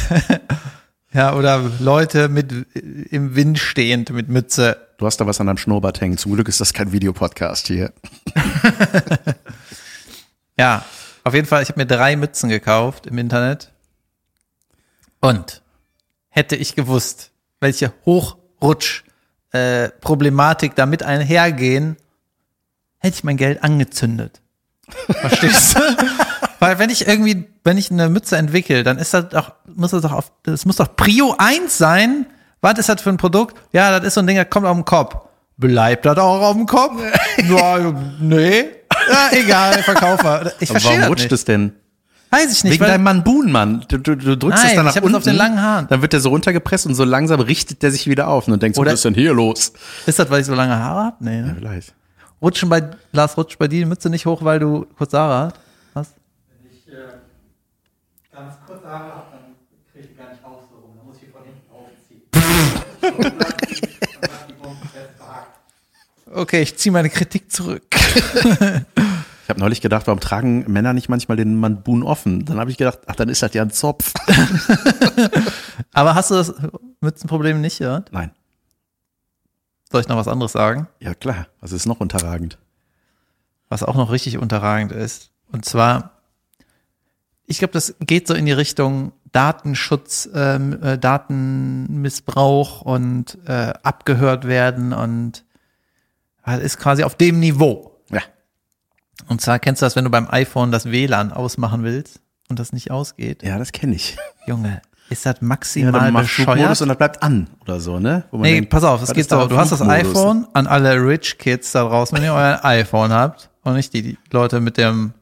[1.14, 2.80] Ja, oder Leute mit äh,
[3.10, 4.76] im Wind stehend mit Mütze.
[4.98, 6.18] Du hast da was an deinem Schnurrbart hängen.
[6.18, 7.94] Zum Glück ist das kein Videopodcast hier.
[10.60, 10.84] Ja,
[11.24, 13.72] auf jeden Fall, ich habe mir drei Mützen gekauft im Internet.
[15.22, 15.62] Und
[16.30, 17.30] hätte ich gewusst,
[17.60, 21.98] welche Hochrutsch-Problematik damit einhergehen,
[22.98, 24.42] hätte ich mein Geld angezündet.
[25.10, 25.82] Verstehst du?
[26.60, 30.02] Weil wenn ich irgendwie, wenn ich eine Mütze entwickle, dann ist das doch, muss das
[30.02, 32.26] doch auf, das muss doch Prio 1 sein.
[32.62, 33.56] Was ist das für ein Produkt?
[33.72, 35.16] Ja, das ist so ein Ding, das kommt auf den Kopf.
[35.58, 37.02] Bleibt das auch auf dem Kopf?
[37.50, 38.66] ja, nee.
[39.10, 40.52] Ja, egal, Verkäufer.
[40.60, 41.74] Ich Aber verstehe warum das rutscht es denn?
[42.30, 42.74] Weiß ich nicht.
[42.74, 43.86] Wegen deinem Manbun, Mann.
[43.88, 45.16] Du, du, du drückst Nein, es dann nach ich unten.
[45.16, 45.88] auf den langen Haaren.
[45.88, 48.48] Dann wird der so runtergepresst und so langsam richtet der sich wieder auf.
[48.48, 49.72] Und dann denkst du, was ist denn hier los?
[50.06, 51.16] ist das, weil ich so lange Haare habe?
[51.22, 51.56] Nee, ne?
[51.58, 51.94] Vielleicht.
[52.42, 52.84] Rutschen bei,
[53.14, 55.56] Lars, rutscht bei dir die Mütze nicht hoch, weil du kurz Haare hast?
[55.94, 56.14] Was?
[58.32, 59.56] ganz kurz Haare habe, dann
[59.92, 60.92] kriege ich gar nicht auf so rum.
[60.98, 62.22] Dann muss ich von hinten aufziehen.
[62.32, 63.07] Und dann die Bomben fest verhakt.
[66.34, 67.84] Okay, ich ziehe meine Kritik zurück.
[69.48, 72.44] Ich habe neulich gedacht, warum tragen Männer nicht manchmal den Manbun offen?
[72.44, 74.12] Dann habe ich gedacht, ach, dann ist das ja ein Zopf.
[75.94, 76.54] Aber hast du das
[77.00, 78.12] Mützenproblem nicht gehört?
[78.12, 78.32] Nein.
[79.90, 80.90] Soll ich noch was anderes sagen?
[81.00, 81.48] Ja, klar.
[81.62, 82.58] Was ist noch unterragend?
[83.70, 85.32] Was auch noch richtig unterragend ist.
[85.50, 86.12] Und zwar,
[87.46, 94.48] ich glaube, das geht so in die Richtung Datenschutz, ähm, äh, Datenmissbrauch und äh, abgehört
[94.48, 95.44] werden und
[96.46, 98.00] äh, ist quasi auf dem Niveau.
[98.10, 98.22] Ja.
[99.28, 102.72] Und zwar kennst du das, wenn du beim iPhone das WLAN ausmachen willst und das
[102.74, 103.44] nicht ausgeht.
[103.44, 104.18] Ja, das kenne ich.
[104.48, 105.92] Junge, ist das Ja, maximal
[106.26, 106.82] Flugmodus bescheuert?
[106.82, 108.24] und das bleibt an oder so, ne?
[108.32, 109.46] Wo man Nee, denkt, pass auf, es geht so.
[109.48, 113.50] Du hast das iPhone an alle Rich Kids da draußen, wenn ihr euer iPhone habt
[113.64, 115.14] und nicht die, die Leute mit dem,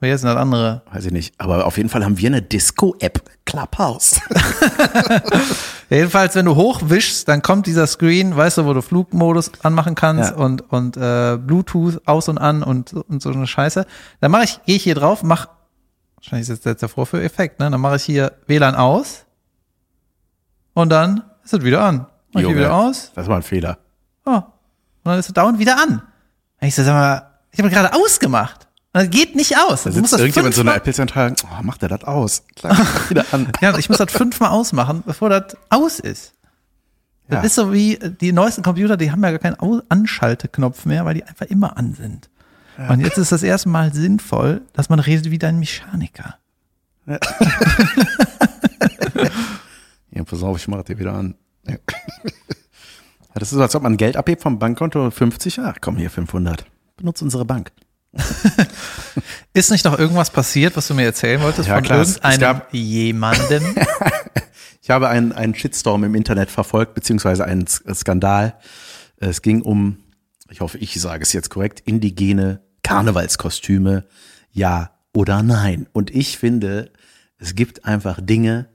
[0.00, 0.82] wer ist denn das andere?
[0.92, 1.34] Weiß ich nicht.
[1.38, 3.22] Aber auf jeden Fall haben wir eine Disco-App.
[3.44, 4.20] Clubhouse.
[5.90, 10.32] Jedenfalls, wenn du hochwischst, dann kommt dieser Screen, weißt du, wo du Flugmodus anmachen kannst
[10.32, 10.36] Ja.
[10.36, 13.86] und, und äh, Bluetooth aus und an und, und so eine Scheiße.
[14.20, 15.48] Dann mache ich, gehe ich hier drauf, mach,
[16.16, 17.70] wahrscheinlich ist jetzt der Vorführeffekt, ne?
[17.70, 19.24] Dann mache ich hier WLAN aus
[20.74, 22.06] und dann ist es wieder an.
[22.34, 22.58] Mach ich Junge.
[22.58, 23.78] wieder aus, Das war ein Fehler.
[24.26, 24.44] oh, und
[25.04, 26.02] dann ist es dauernd wieder an.
[26.60, 28.67] Ich so, sag mal, ich habe gerade ausgemacht.
[28.92, 29.82] Das geht nicht aus.
[29.84, 31.34] Da sitzt das irgendjemand so fünfmal- Apple-Zentrale.
[31.44, 32.42] Oh, macht er das aus?
[32.56, 32.76] Klar,
[33.08, 33.52] wieder an.
[33.60, 36.32] Ja, ich muss das fünfmal ausmachen, bevor das aus ist.
[37.28, 37.42] Das Ja.
[37.42, 41.14] ist so wie äh, die neuesten Computer, die haben ja gar keinen Anschalteknopf mehr, weil
[41.14, 42.30] die einfach immer an sind.
[42.88, 46.36] Und jetzt ist das erste Mal sinnvoll, dass man redet wie dein Mechaniker.
[47.06, 47.18] Ja,
[50.24, 51.34] pass auf, ich mach dir wieder an.
[51.66, 51.74] Ja.
[51.74, 55.10] Ja, das ist so, als ob man Geld abhebt vom Bankkonto.
[55.10, 56.64] 50, ach komm hier, 500.
[56.96, 57.70] Benutzt unsere Bank.
[59.52, 62.74] Ist nicht noch irgendwas passiert, was du mir erzählen wolltest Ja, von klar, irgendeinem gab-
[62.74, 63.74] jemandem?
[64.80, 68.54] Ich habe einen, einen Shitstorm im Internet verfolgt, beziehungsweise einen S- Skandal.
[69.18, 69.98] Es ging um,
[70.48, 74.06] ich hoffe, ich sage es jetzt korrekt, indigene Karnevalskostüme,
[74.50, 75.88] ja oder nein.
[75.92, 76.90] Und ich finde,
[77.36, 78.70] es gibt einfach Dinge,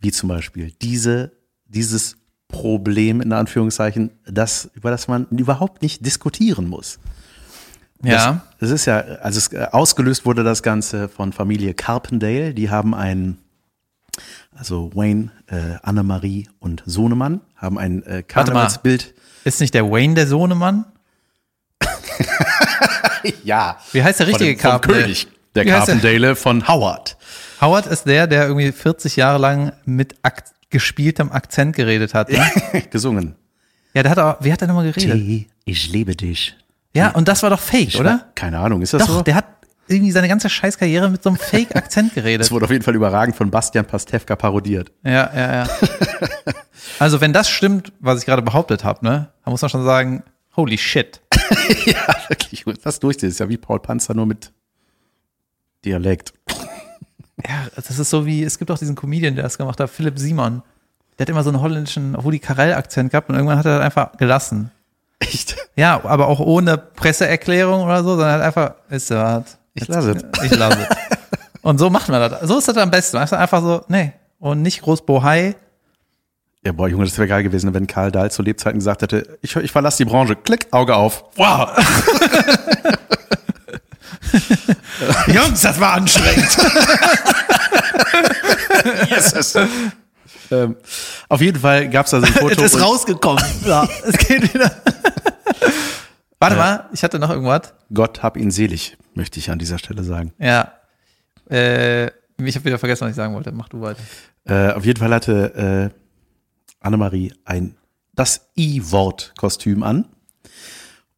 [0.00, 1.32] wie zum Beispiel diese,
[1.64, 2.18] dieses
[2.48, 6.98] Problem in Anführungszeichen, das, über das man überhaupt nicht diskutieren muss.
[8.02, 8.42] Ja.
[8.60, 12.54] Das ist ja, also es, äh, ausgelöst wurde das Ganze von Familie Carpendale.
[12.54, 13.38] Die haben ein,
[14.54, 19.14] also Wayne, äh, Annemarie und Sohnemann haben ein äh, Karnevalsbild.
[19.44, 20.86] Ist nicht der Wayne der Sohnemann?
[23.42, 23.78] Ja.
[23.92, 25.02] Wie heißt der richtige Carpendale?
[25.04, 25.94] König der Wie heißt der?
[25.96, 27.16] Carpendale von Howard.
[27.60, 32.30] Howard ist der, der irgendwie 40 Jahre lang mit Ak gespieltem Akzent geredet hat.
[32.30, 32.44] Ne?
[32.90, 33.36] Gesungen.
[33.94, 35.12] Ja, der hat auch, wie hat er nochmal geredet?
[35.12, 36.56] T, ich liebe dich.
[36.94, 38.26] Ja, und das war doch fake, Ich oder?
[38.34, 39.22] Keine Ahnung, ist das Doch, so?
[39.22, 39.46] der hat
[39.88, 42.40] irgendwie seine ganze Scheißkarriere mit so einem Fake-Akzent geredet.
[42.42, 44.92] Das wurde auf jeden Fall überragend von Bastian Pastewka parodiert.
[45.02, 45.68] Ja, ja, ja.
[47.00, 50.22] Also wenn das stimmt, was ich gerade behauptet habe, ne, dann muss man schon sagen,
[50.56, 51.20] holy shit.
[51.86, 52.64] ja, wirklich.
[52.84, 53.28] Das durchziehen.
[53.30, 54.52] Das ist ja wie Paul Panzer, nur mit
[55.84, 56.32] Dialekt.
[57.48, 60.18] Ja, das ist so wie, es gibt auch diesen Comedian, der das gemacht hat, Philipp
[60.18, 60.62] Simon.
[61.18, 64.16] Der hat immer so einen holländischen Rudi Carell-Akzent gehabt und irgendwann hat er das einfach
[64.16, 64.70] gelassen.
[65.18, 65.56] Echt?
[65.76, 69.58] Ja, aber auch ohne Presseerklärung oder so, sondern halt einfach, ist ja was.
[69.74, 70.24] Ich lasse es.
[70.44, 70.96] Ich lasse es.
[71.62, 72.42] Und so macht man das.
[72.48, 73.16] So ist das am besten.
[73.16, 74.12] Einfach so, nee.
[74.38, 75.56] Und nicht groß Bohai.
[76.64, 79.54] Ja, boah, Junge, das wäre geil gewesen, wenn Karl Dahl zu Lebzeiten gesagt hätte, ich,
[79.56, 80.36] ich verlasse die Branche.
[80.36, 81.24] Klick, Auge auf.
[81.36, 81.68] Wow.
[85.26, 86.56] Jungs, das war anstrengend.
[89.08, 89.56] Yes.
[90.50, 90.76] ähm,
[91.28, 92.62] auf jeden Fall gab's da so ein Foto.
[92.62, 93.42] es ist rausgekommen.
[93.64, 94.70] Ja, es geht wieder.
[96.44, 97.72] Warte mal, ich hatte noch irgendwas.
[97.92, 100.34] Gott hab ihn selig, möchte ich an dieser Stelle sagen.
[100.38, 100.72] Ja.
[101.50, 103.50] Äh, ich habe wieder vergessen, was ich sagen wollte.
[103.50, 104.02] Mach du weiter.
[104.44, 107.76] Äh, auf jeden Fall hatte äh, Annemarie ein
[108.14, 110.04] das I-Wort-Kostüm an.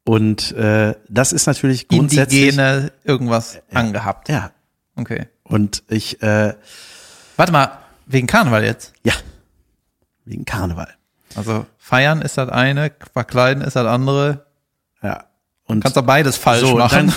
[0.04, 2.42] Und äh, das ist natürlich grundsätzlich.
[2.42, 4.28] Indigene irgendwas angehabt.
[4.28, 4.52] Ja.
[4.94, 5.26] Okay.
[5.42, 6.54] Und ich, äh,
[7.36, 8.92] Warte mal, wegen Karneval jetzt.
[9.02, 9.14] ja,
[10.24, 10.94] wegen Karneval.
[11.34, 14.45] Also feiern ist das eine, verkleiden ist das andere.
[15.06, 15.24] Ja.
[15.68, 17.12] Und Kannst doch beides falsch so, machen.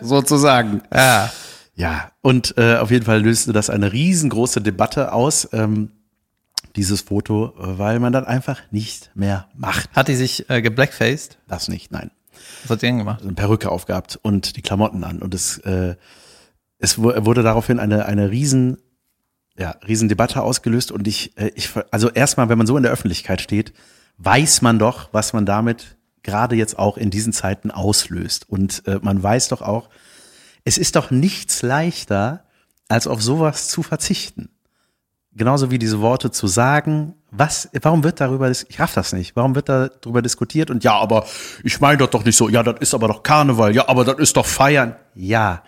[0.00, 0.82] sozusagen.
[0.94, 1.30] Ja.
[1.76, 5.92] Ja, und äh, auf jeden Fall löste das eine riesengroße Debatte aus, ähm,
[6.76, 9.88] dieses Foto, weil man dann einfach nicht mehr macht.
[9.94, 11.38] Hat die sich äh, geblackfaced?
[11.48, 12.10] Das nicht, nein.
[12.64, 13.22] Was hat die denn gemacht?
[13.22, 15.20] eine Perücke aufgehabt und die Klamotten an.
[15.22, 15.94] Und es, äh,
[16.78, 18.76] es wu- wurde daraufhin eine, eine riesen,
[19.58, 20.92] ja, riesen Debatte ausgelöst.
[20.92, 23.72] Und ich, äh, ich, also erstmal, wenn man so in der Öffentlichkeit steht,
[24.18, 28.48] weiß man doch, was man damit gerade jetzt auch in diesen Zeiten auslöst.
[28.48, 29.88] Und äh, man weiß doch auch,
[30.64, 32.44] es ist doch nichts leichter,
[32.88, 34.50] als auf sowas zu verzichten.
[35.32, 39.54] Genauso wie diese Worte zu sagen, was, warum wird darüber, ich raff das nicht, warum
[39.54, 41.24] wird darüber diskutiert und ja, aber
[41.62, 44.18] ich meine das doch nicht so, ja, das ist aber doch Karneval, ja, aber das
[44.18, 44.96] ist doch Feiern.
[45.14, 45.62] Ja,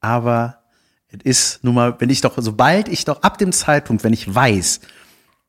[0.00, 0.61] aber
[1.12, 4.32] es ist nun mal, wenn ich doch, sobald ich doch ab dem Zeitpunkt, wenn ich
[4.32, 4.80] weiß,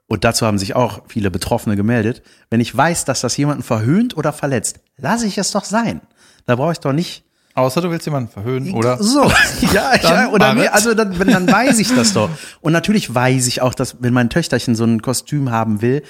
[0.07, 4.15] und dazu haben sich auch viele Betroffene gemeldet, wenn ich weiß, dass das jemanden verhöhnt
[4.17, 6.01] oder verletzt, lasse ich es doch sein.
[6.45, 7.23] Da brauche ich doch nicht
[7.55, 8.97] Außer du willst jemanden verhöhnen, oder?
[9.03, 9.31] so,
[9.73, 12.29] ja, ja oder nee, also dann, dann weiß ich das doch.
[12.61, 16.01] Und natürlich weiß ich auch, dass wenn mein Töchterchen so ein Kostüm haben will,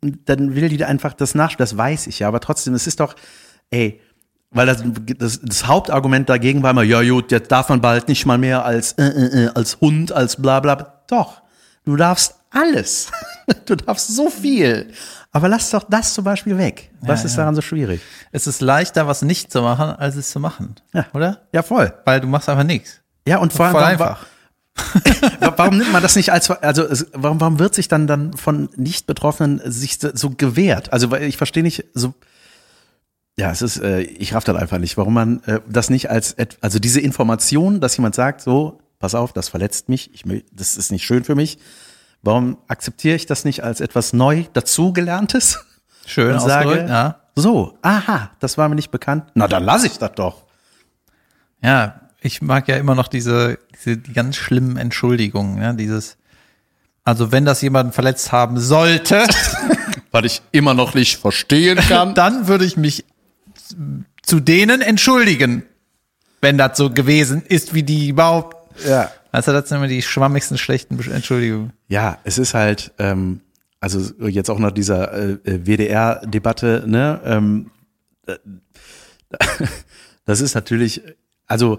[0.00, 1.68] dann will die einfach das nachspielen.
[1.68, 3.16] Das weiß ich ja, aber trotzdem, es ist doch,
[3.70, 4.00] ey,
[4.50, 4.82] weil das,
[5.18, 8.64] das, das Hauptargument dagegen war immer, ja gut, jetzt darf man bald nicht mal mehr
[8.64, 11.02] als äh, äh, äh, als Hund, als bla bla.
[11.08, 11.42] Doch,
[11.84, 13.10] du darfst alles.
[13.64, 14.92] Du darfst so viel.
[15.32, 16.90] Aber lass doch das zum Beispiel weg.
[17.00, 17.36] Was Ja, ist ja.
[17.38, 18.02] daran so schwierig?
[18.30, 20.74] Es ist leichter, was nicht zu machen, als es zu machen.
[20.92, 21.06] Ja.
[21.14, 21.46] Oder?
[21.52, 21.94] Ja, voll.
[22.04, 23.00] Weil du machst einfach nichts.
[23.26, 24.26] Ja, und vor allem, Voll warum- einfach.
[25.40, 28.68] Wa- Warum nimmt man das nicht als, also warum, warum wird sich dann dann von
[28.76, 30.92] Nicht-Betroffenen sich so- gewehrt?
[30.92, 32.12] Also weil ich verstehe nicht so,
[33.38, 36.36] ja, es ist, äh, ich raff das einfach nicht, warum man äh, das nicht als,
[36.60, 40.90] also diese Information, dass jemand sagt, so, pass auf, das verletzt mich, ich, das ist
[40.90, 41.58] nicht schön für mich.
[42.20, 45.64] Warum akzeptiere ich das nicht als etwas neu dazugelerntes?
[46.04, 47.20] Schön Und sage, ja.
[47.36, 49.24] So, aha, das war mir nicht bekannt.
[49.34, 50.42] Na, dann lasse ich das doch.
[51.62, 56.16] Ja, ich mag ja immer noch diese, diese die ganz schlimmen Entschuldigungen, ja, dieses,
[57.04, 59.24] also wenn das jemanden verletzt haben sollte,
[60.10, 62.14] Was ich immer noch nicht verstehen kann.
[62.14, 63.04] dann würde ich mich
[64.22, 65.64] zu denen entschuldigen,
[66.40, 68.56] wenn das so gewesen ist, wie die überhaupt.
[68.86, 69.10] ja.
[69.30, 71.72] Also das sind immer die schwammigsten schlechten Entschuldigungen.
[71.88, 73.40] Ja, es ist halt, ähm,
[73.80, 77.70] also jetzt auch nach dieser äh, äh, WDR-Debatte, ne, ähm,
[78.26, 78.36] äh,
[80.24, 81.02] das ist natürlich,
[81.46, 81.78] also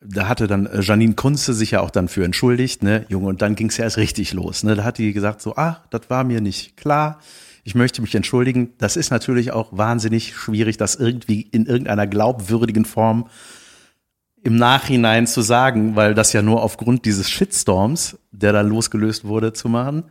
[0.00, 3.42] da hatte dann äh, Janine Kunze sich ja auch dann für entschuldigt, ne, Junge, und
[3.42, 6.02] dann ging es ja erst richtig los, ne, da hat die gesagt so, ah, das
[6.08, 7.20] war mir nicht klar,
[7.70, 8.72] ich möchte mich entschuldigen.
[8.78, 13.28] Das ist natürlich auch wahnsinnig schwierig, das irgendwie in irgendeiner glaubwürdigen Form
[14.42, 19.52] im Nachhinein zu sagen, weil das ja nur aufgrund dieses Shitstorms, der da losgelöst wurde,
[19.52, 20.10] zu machen.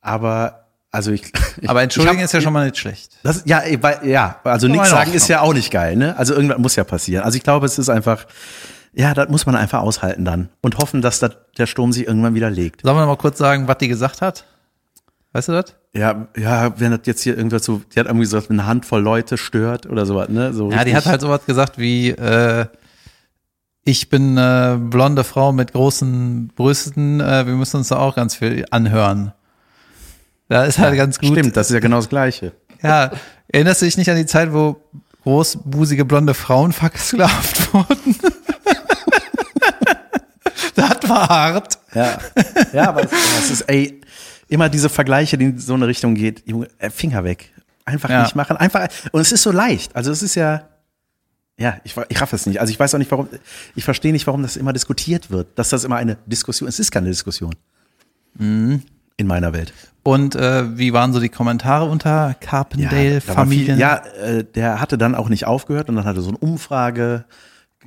[0.00, 1.24] Aber also ich,
[1.60, 3.18] ich Aber entschuldigen ich hab- ist ja schon mal nicht schlecht.
[3.22, 3.62] das, ja,
[4.02, 6.16] ja, also nichts sagen ist ja auch nicht geil, ne?
[6.16, 7.24] Also irgendwas muss ja passieren.
[7.24, 8.24] Also ich glaube, es ist einfach,
[8.94, 12.34] ja, das muss man einfach aushalten dann und hoffen, dass das, der Sturm sich irgendwann
[12.34, 12.80] wieder legt.
[12.82, 14.46] Sollen wir noch mal kurz sagen, was die gesagt hat?
[15.32, 15.74] Weißt du das?
[15.94, 19.38] Ja, ja, wenn das jetzt hier irgendwas so, die hat irgendwie gesagt, eine Handvoll Leute
[19.38, 20.52] stört oder sowas, ne?
[20.52, 22.66] So Ja, die hat halt sowas gesagt wie, äh,
[23.84, 28.34] ich bin äh, blonde Frau mit großen Brüsten, äh, wir müssen uns da auch ganz
[28.34, 29.32] viel anhören.
[30.48, 31.32] Da ist halt ganz gut.
[31.32, 32.52] Stimmt, das ist ja genau das Gleiche.
[32.82, 33.10] Ja,
[33.48, 34.76] erinnerst du dich nicht an die Zeit, wo
[35.24, 38.16] großbusige blonde Frauen versklavt wurden?
[40.74, 41.78] das war hart.
[41.94, 42.18] Ja,
[42.72, 43.10] ja, aber es,
[43.40, 44.00] es ist, ey,
[44.48, 47.52] immer diese Vergleiche, die in so eine Richtung geht, Junge, äh, Finger weg.
[47.84, 48.22] Einfach Ja.
[48.22, 48.56] nicht machen.
[48.56, 49.94] Einfach, und es ist so leicht.
[49.96, 50.62] Also es ist ja,
[51.58, 52.60] ja, ich, ich raff es nicht.
[52.60, 53.28] Also ich weiß auch nicht, warum,
[53.74, 55.58] ich verstehe nicht, warum das immer diskutiert wird.
[55.58, 57.54] Dass das immer eine Diskussion, es ist keine Diskussion.
[58.34, 58.82] Mhm.
[59.16, 59.72] In meiner Welt.
[60.04, 63.78] Und äh, wie waren so die Kommentare unter Carpendale da war viel- Familien?
[63.78, 67.24] Ja, äh, der hatte dann auch nicht aufgehört und dann hatte so eine Umfrage,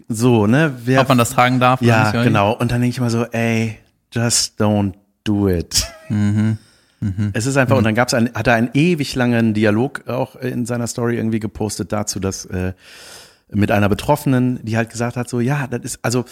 [0.09, 1.81] so, ne, wer, Ob man das tragen darf?
[1.81, 2.51] ja, genau.
[2.51, 3.77] Und dann denke ich immer so, ey,
[4.11, 4.93] just don't
[5.23, 5.85] do it.
[6.09, 6.57] Mhm.
[7.33, 10.67] Es ist einfach, und dann gab's ein, hat er einen ewig langen Dialog auch in
[10.67, 12.73] seiner Story irgendwie gepostet dazu, dass äh,
[13.49, 16.25] mit einer Betroffenen, die halt gesagt hat, so, ja, das ist, also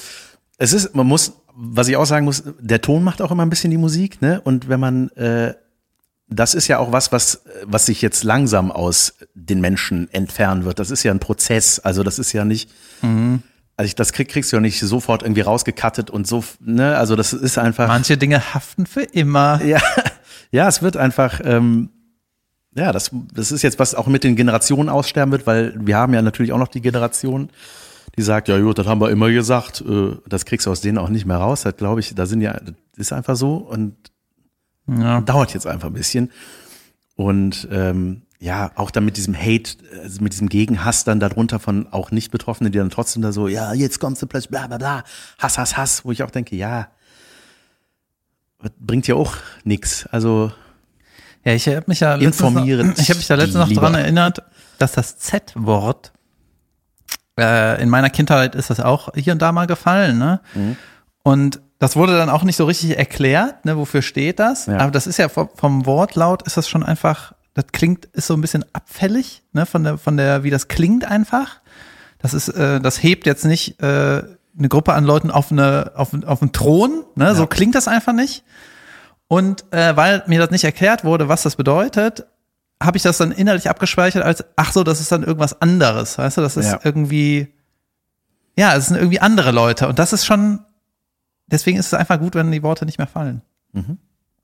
[0.60, 3.50] es ist, man muss, was ich auch sagen muss, der Ton macht auch immer ein
[3.50, 4.42] bisschen die Musik, ne?
[4.42, 5.56] Und wenn man, äh,
[6.28, 10.78] das ist ja auch was, was, was sich jetzt langsam aus den Menschen entfernen wird.
[10.78, 11.80] Das ist ja ein Prozess.
[11.80, 12.70] Also das ist ja nicht,
[13.80, 16.98] also ich, das krieg, kriegst du ja nicht sofort irgendwie rausgekattet und so, ne?
[16.98, 17.88] Also das ist einfach.
[17.88, 19.64] Manche Dinge haften für immer.
[19.64, 19.80] Ja,
[20.52, 21.88] ja, es wird einfach, ähm,
[22.76, 26.14] ja, das, das ist jetzt was auch mit den Generationen aussterben wird, weil wir haben
[26.14, 27.52] ja natürlich auch noch die Generation,
[28.18, 30.98] die sagt, ja gut, das haben wir immer gesagt, äh, das kriegst du aus denen
[30.98, 31.62] auch nicht mehr raus.
[31.62, 33.96] Das glaube ich, da sind ja, das ist einfach so und
[34.90, 35.22] Ja.
[35.22, 36.32] dauert jetzt einfach ein bisschen.
[37.16, 41.92] Und ähm, ja, auch dann mit diesem Hate, also mit diesem Gegenhass dann darunter von
[41.92, 44.78] auch nicht Betroffenen, die dann trotzdem da so, ja, jetzt kommst du plötzlich, bla bla
[44.78, 45.04] bla,
[45.38, 46.88] Hass, Hass, Hass, wo ich auch denke, ja,
[48.80, 50.08] bringt ja auch nix.
[50.08, 50.52] Also
[51.44, 54.42] Ja, ich habe mich ja Informiert noch, ich habe mich da letztens noch dran erinnert,
[54.78, 56.14] dass das Z-Wort
[57.38, 60.42] äh, in meiner Kindheit ist das auch hier und da mal gefallen, ne?
[60.54, 60.78] Mhm.
[61.24, 64.66] Und das wurde dann auch nicht so richtig erklärt, ne, wofür steht das?
[64.66, 64.78] Ja.
[64.80, 68.34] Aber das ist ja vom, vom Wortlaut ist das schon einfach, das klingt ist so
[68.36, 71.60] ein bisschen abfällig, ne, von der von der wie das klingt einfach.
[72.20, 74.24] Das ist äh, das hebt jetzt nicht äh,
[74.58, 77.34] eine Gruppe an Leuten auf eine auf, auf einen Thron, ne?
[77.36, 77.48] So Ja.
[77.48, 78.44] klingt das einfach nicht.
[79.28, 82.26] Und äh, weil mir das nicht erklärt wurde, was das bedeutet,
[82.82, 86.38] habe ich das dann innerlich abgespeichert als, ach so, das ist dann irgendwas anderes, weißt
[86.38, 86.80] du, das ist Ja.
[86.84, 87.54] irgendwie,
[88.58, 90.60] ja, es sind irgendwie andere Leute und das ist schon,
[91.48, 93.42] deswegen ist es einfach gut, wenn die Worte nicht mehr fallen.
[93.74, 93.98] Mhm.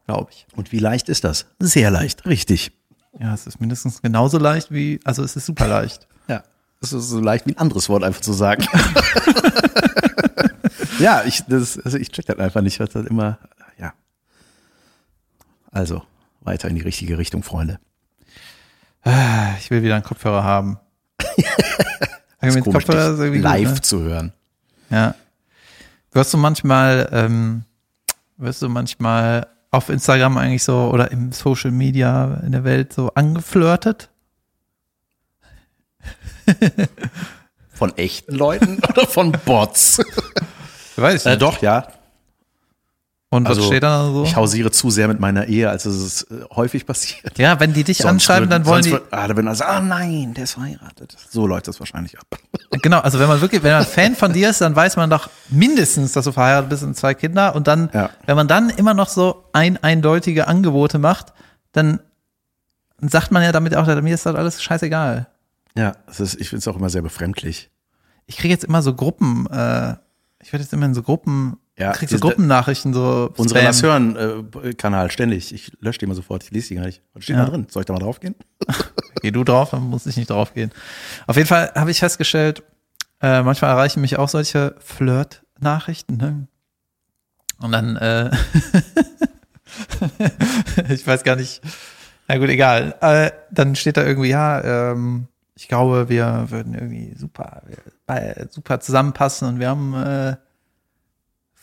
[0.05, 0.45] Glaube ich.
[0.55, 1.47] Und wie leicht ist das?
[1.59, 2.71] Sehr leicht, richtig.
[3.20, 6.07] Ja, es ist mindestens genauso leicht wie, also es ist super leicht.
[6.28, 6.41] Ja.
[6.82, 8.66] Das ist so leicht wie ein anderes Wort einfach zu sagen.
[10.99, 13.38] ja, ich, das, also ich check das einfach nicht, was das immer,
[13.78, 13.93] ja.
[15.72, 16.01] Also,
[16.41, 17.80] weiter in die richtige Richtung, Freunde.
[19.03, 20.80] Ah, Ich will wieder einen Kopfhörer haben.
[22.41, 23.82] Das ist komisch, Kopfhörer ist live gut, ne?
[23.82, 24.34] zu hören.
[24.89, 25.16] Ja.
[26.11, 27.63] Wirst du manchmal, ähm,
[28.38, 33.11] wirst du manchmal auf Instagram eigentlich so oder im Social Media in der Welt so
[33.13, 34.09] angeflirtet?
[37.73, 40.01] Von echten Leuten oder von Bots?
[40.95, 41.88] Weiß ich äh, doch, ja.
[43.36, 44.23] Und was Also, steht da so?
[44.23, 47.38] Ich hausiere zu sehr mit meiner Ehe, als es äh, häufig passiert.
[47.38, 48.91] Ja, wenn die dich Sonst anschreiben, dann wollen die.
[48.91, 51.15] Wird, ah, würden also, ah nein, der ist verheiratet.
[51.29, 52.25] So läuft das wahrscheinlich ab.
[52.81, 55.29] Genau, also wenn man wirklich, wenn man Fan von dir ist, dann weiß man doch
[55.49, 57.55] mindestens, dass du verheiratet bist und zwei Kinder.
[57.55, 58.09] Und dann, Ja.
[58.25, 61.31] wenn man dann immer noch so ein eindeutige Angebote macht,
[61.71, 61.99] dann
[62.99, 65.27] sagt man ja damit auch, mir ist das alles scheißegal.
[65.77, 67.69] Ja, es ist, ich finde es auch immer sehr befremdlich.
[68.27, 69.95] Ich kriege jetzt immer so Gruppen, äh,
[70.41, 73.67] ich werde jetzt immer in so Gruppen, Ja, krieg so diese- Gruppennachrichten, so Unsere Spam.
[73.67, 75.53] Lass hören-Kanal ständig.
[75.53, 76.43] Ich lösche die immer sofort.
[76.43, 77.01] Ich lese die gar nicht.
[77.13, 77.43] Was steht Ja.
[77.45, 77.67] da drin?
[77.69, 78.36] Soll ich da mal drauf gehen?
[79.21, 80.71] Geh du drauf, dann muss ich nicht drauf gehen.
[81.28, 82.63] Auf jeden Fall habe ich festgestellt,
[83.21, 86.17] äh, manchmal erreichen mich auch solche Flirt-Nachrichten.
[86.17, 86.47] Ne?
[87.59, 88.32] Und dann, äh,
[90.89, 91.61] ich weiß gar nicht,
[92.28, 92.95] na gut, egal.
[93.01, 97.61] Äh, dann steht da irgendwie, ja, ähm, ich glaube, wir würden irgendwie super,
[98.07, 100.36] äh, super zusammenpassen und wir haben äh,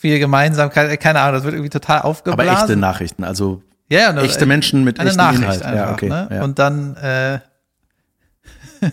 [0.03, 1.01] viel Gemeinsamkeit.
[1.01, 2.53] Keine Ahnung, das wird irgendwie total Aber aufgeblasen.
[2.53, 5.63] echte Nachrichten, also Ja, ja, echte Menschen mit eine echtem Nachricht Inhalt.
[5.63, 6.09] einfach, ja, okay.
[6.09, 6.29] ne?
[6.31, 6.43] ja.
[6.43, 7.39] Und dann äh,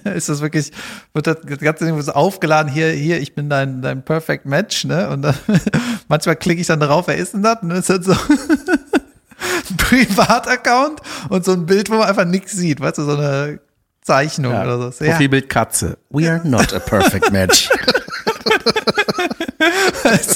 [0.15, 0.71] ist das wirklich,
[1.13, 5.09] wird das ganze Ding so aufgeladen, hier, hier, ich bin dein, dein Perfect Match, ne?
[5.09, 5.35] Und dann
[6.07, 7.57] manchmal klicke ich dann drauf, wer ist denn das?
[7.63, 8.11] Und dann ist das so
[9.71, 13.59] ein Privataccount und so ein Bild, wo man einfach nichts sieht, weißt du, so eine
[14.03, 14.63] Zeichnung ja.
[14.63, 15.03] oder so.
[15.03, 15.97] Ja, Profilbild Katze.
[16.11, 17.67] We are not a perfect match.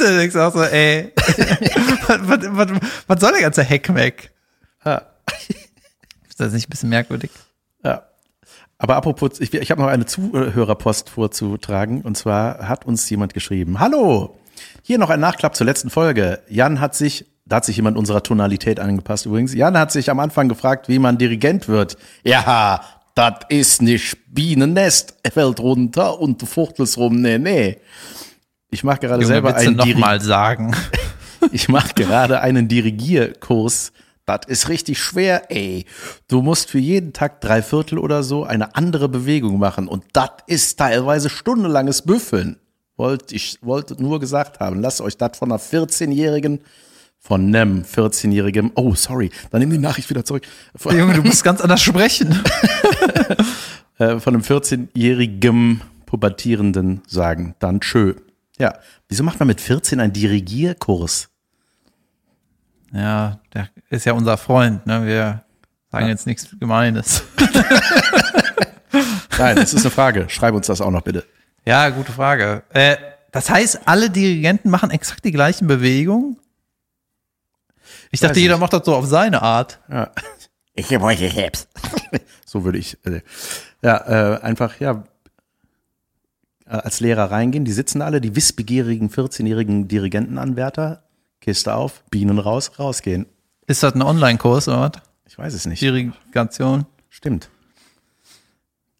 [0.03, 1.11] Du, denkst auch so, ey,
[2.07, 4.31] was, was, was, was soll der ganze Hackmack?
[4.85, 5.01] ja.
[6.27, 7.31] Ist das nicht ein bisschen merkwürdig?
[7.83, 8.03] ja.
[8.83, 12.01] Aber apropos, ich, ich habe noch eine Zuhörerpost vorzutragen.
[12.01, 13.79] Und zwar hat uns jemand geschrieben.
[13.79, 14.37] Hallo,
[14.81, 16.41] hier noch ein Nachklapp zur letzten Folge.
[16.49, 19.53] Jan hat sich, da hat sich jemand unserer Tonalität angepasst übrigens.
[19.53, 21.97] Jan hat sich am Anfang gefragt, wie man Dirigent wird.
[22.25, 22.81] Ja,
[23.15, 25.15] das ist nicht Bienennest.
[25.23, 27.21] Er fällt runter und du fuchtelst rum.
[27.21, 27.77] Nee, nee.
[28.73, 30.75] Ich mache gerade selber willst du einen noch Diri mal sagen?
[31.51, 33.93] ich mache gerade einen Dirigierkurs.
[34.25, 35.85] Das ist richtig schwer, ey.
[36.27, 39.87] Du musst für jeden Tag drei Viertel oder so eine andere Bewegung machen.
[39.87, 42.57] Und das ist teilweise stundenlanges Büffeln.
[42.97, 46.61] Wollt, ich wollte nur gesagt haben, lasst euch das von einer 14-Jährigen,
[47.19, 50.43] von nem 14-Jährigen, oh, sorry, dann nimm die Nachricht wieder zurück.
[50.75, 52.43] Von, Junge, du musst ganz anders sprechen.
[53.97, 57.55] äh, von einem 14-jährigen Pubertierenden sagen.
[57.59, 58.13] Dann tschö.
[58.59, 58.77] Ja,
[59.07, 61.29] wieso macht man mit 14 einen Dirigierkurs?
[62.93, 65.05] Ja, der ist ja unser Freund, ne?
[65.05, 65.43] Wir
[65.91, 67.23] sagen jetzt nichts Gemeines.
[69.37, 70.29] Nein, das ist eine Frage.
[70.29, 71.25] Schreib uns das auch noch bitte.
[71.65, 72.63] Ja, gute Frage.
[72.69, 72.97] Äh,
[73.31, 76.37] das heißt, alle Dirigenten machen exakt die gleichen Bewegungen?
[78.11, 79.79] Ich dachte, jeder macht das so auf seine Art.
[79.89, 80.11] Ja.
[80.75, 81.67] Ich habe heute Herbst.
[82.45, 83.21] so würde ich, äh,
[83.81, 85.03] ja, äh, einfach, ja,
[86.77, 87.65] als Lehrer reingehen.
[87.65, 91.03] Die sitzen alle, die wissbegierigen 14-jährigen Dirigentenanwärter.
[91.41, 93.25] Kiste auf, Bienen raus, rausgehen.
[93.67, 95.01] Ist das ein Online-Kurs oder was?
[95.27, 95.81] Ich weiß es nicht.
[95.81, 96.85] Dirigation.
[97.09, 97.49] Stimmt.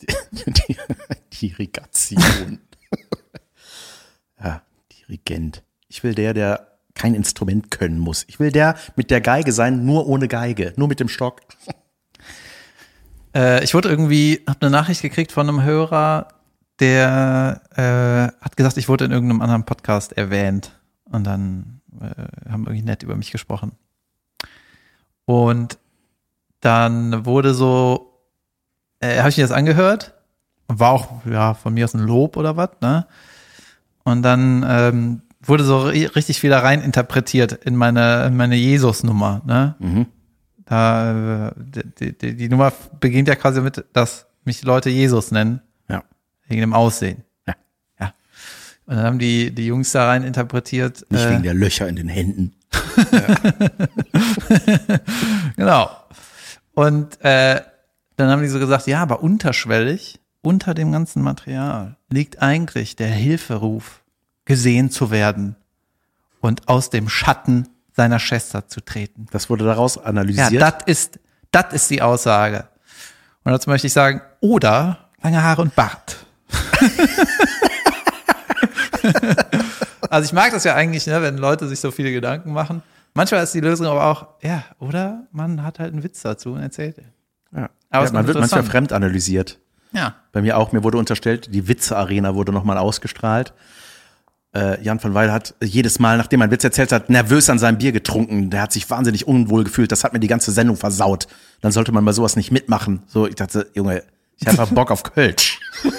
[1.42, 2.60] Dirigation.
[4.44, 4.62] Ja,
[4.92, 5.64] Dirigent.
[5.88, 8.26] Ich will der, der kein Instrument können muss.
[8.28, 11.40] Ich will der mit der Geige sein, nur ohne Geige, nur mit dem Stock.
[13.34, 16.28] Äh, ich wurde irgendwie, habe eine Nachricht gekriegt von einem Hörer,
[16.80, 20.80] der äh, hat gesagt, ich wurde in irgendeinem anderen Podcast erwähnt.
[21.06, 23.74] Und dann äh, haben irgendwie nett über mich gesprochen.
[25.26, 25.78] Und
[26.62, 28.20] dann wurde so,
[29.00, 30.14] äh, habe ich mir das angehört.
[30.68, 33.06] War auch, ja, von mir aus ein Lob oder was, ne?
[34.04, 38.56] Und dann ähm, wurde so ri- richtig viel da rein interpretiert in meine, in meine
[38.56, 39.76] Jesus-Nummer, ne?
[40.66, 41.52] Da, äh,
[42.00, 45.62] die, die, die Nummer beginnt ja quasi damit, dass mich Leute Jesus nennen.
[46.48, 47.24] Wegen dem Aussehen.
[47.48, 47.56] Ja.
[48.00, 48.14] Ja.
[48.86, 51.06] Und dann haben die, die Jungs da rein interpretiert.
[51.10, 52.54] Nicht äh, wegen der Löcher in den Händen.
[55.56, 55.90] Genau.
[56.74, 57.62] Und äh,
[58.16, 63.08] dann haben die so gesagt, ja, aber unterschwellig, unter dem ganzen Material, liegt eigentlich der
[63.10, 64.02] Hilferuf,
[64.46, 65.56] gesehen zu werden
[66.42, 69.28] und aus dem Schatten seiner Schwester zu treten.
[69.32, 70.62] Das wurde daraus Ja, analysiert.
[70.62, 71.20] das ist,
[71.52, 72.68] das ist die Aussage.
[73.44, 76.26] Und dazu möchte ich sagen, oder lange Haare und Bart.
[80.10, 82.82] also ich mag das ja eigentlich, ne, wenn Leute sich so viele Gedanken machen.
[83.14, 86.62] Manchmal ist die Lösung aber auch, ja, oder man hat halt einen Witz dazu und
[86.62, 87.04] erzählt ja.
[87.94, 89.60] Aber ja, man wird manchmal fremd analysiert.
[89.92, 90.16] Ja.
[90.32, 90.72] Bei mir auch.
[90.72, 93.54] Mir wurde unterstellt, die Witze-Arena wurde nochmal ausgestrahlt.
[94.56, 97.60] Äh, Jan van Weil hat jedes Mal, nachdem er einen Witz erzählt hat, nervös an
[97.60, 98.50] seinem Bier getrunken.
[98.50, 99.92] Der hat sich wahnsinnig unwohl gefühlt.
[99.92, 101.28] Das hat mir die ganze Sendung versaut.
[101.62, 103.04] Dann sollte man bei sowas nicht mitmachen.
[103.06, 104.04] So, ich dachte, Junge,
[104.40, 105.60] ich habe einfach Bock auf Kölsch.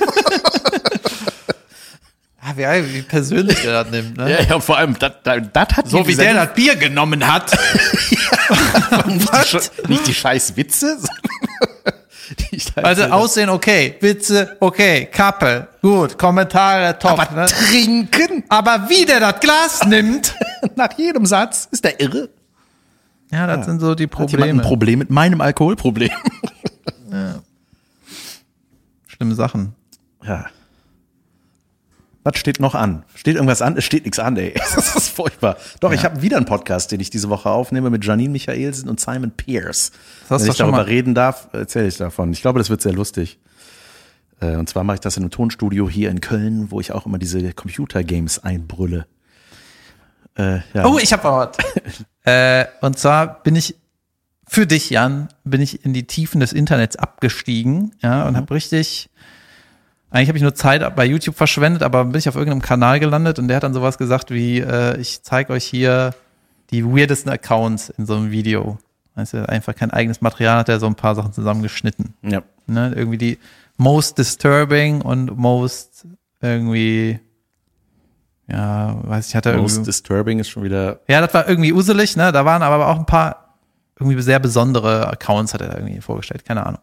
[2.46, 4.30] Ah, wie, wie persönlich der das nimmt, ne?
[4.30, 7.52] Ja, ja, vor allem, das, das, das hat So wie der das Bier genommen hat.
[9.06, 9.32] nicht,
[9.86, 12.00] die, nicht die scheiß Witze, sondern
[12.52, 17.12] die Scheiß- Also Aussehen okay, Witze okay, Kappe, gut, Kommentare top.
[17.18, 17.46] aber ne?
[17.46, 20.34] trinken Aber wie der das Glas nimmt.
[20.76, 22.28] nach jedem Satz ist der irre.
[23.32, 24.62] Ja, das sind so die Hat jemand ein Probleme.
[24.62, 26.10] Problem mit meinem Alkoholproblem?
[29.16, 29.74] Schlimme Sachen.
[30.22, 30.46] Ja.
[32.22, 33.04] Was steht noch an?
[33.14, 33.76] Steht irgendwas an?
[33.76, 34.54] Es steht nichts an, ey.
[34.74, 35.56] Das ist furchtbar.
[35.80, 38.98] Doch, ich habe wieder einen Podcast, den ich diese Woche aufnehme mit Janine Michaelsen und
[38.98, 39.92] Simon Pierce.
[40.28, 42.32] Das Wenn ich darüber mal- reden darf, erzähle ich davon.
[42.32, 43.38] Ich glaube, das wird sehr lustig.
[44.40, 47.04] Äh, Und zwar mache ich das in einem Tonstudio hier in Köln, wo ich auch
[47.04, 49.06] immer diese Computergames einbrülle.
[50.36, 50.86] Äh, ja.
[50.86, 51.56] Oh, ich habe was.
[52.24, 53.76] äh, und zwar bin ich
[54.54, 59.10] für dich, Jan, bin ich in die Tiefen des Internets abgestiegen, ja, und habe richtig
[60.14, 63.40] eigentlich habe ich nur Zeit bei YouTube verschwendet, aber bin ich auf irgendeinem Kanal gelandet
[63.40, 66.14] und der hat dann sowas gesagt wie, äh, ich zeige euch hier
[66.70, 68.78] die weirdesten Accounts in so einem Video.
[69.16, 72.14] Weißt du, einfach kein eigenes Material, hat er so ein paar Sachen zusammengeschnitten.
[72.22, 72.42] ja.
[72.68, 72.92] Ne?
[72.94, 73.38] Irgendwie die
[73.76, 76.06] most disturbing und most
[76.40, 77.18] irgendwie,
[78.46, 79.90] ja, weiß ich, hat er Most irgendwie.
[79.90, 81.00] disturbing ist schon wieder.
[81.08, 82.30] Ja, das war irgendwie uselig, ne?
[82.30, 83.43] Da waren aber auch ein paar
[83.98, 86.80] irgendwie sehr besondere Accounts, hat er da irgendwie vorgestellt, keine Ahnung.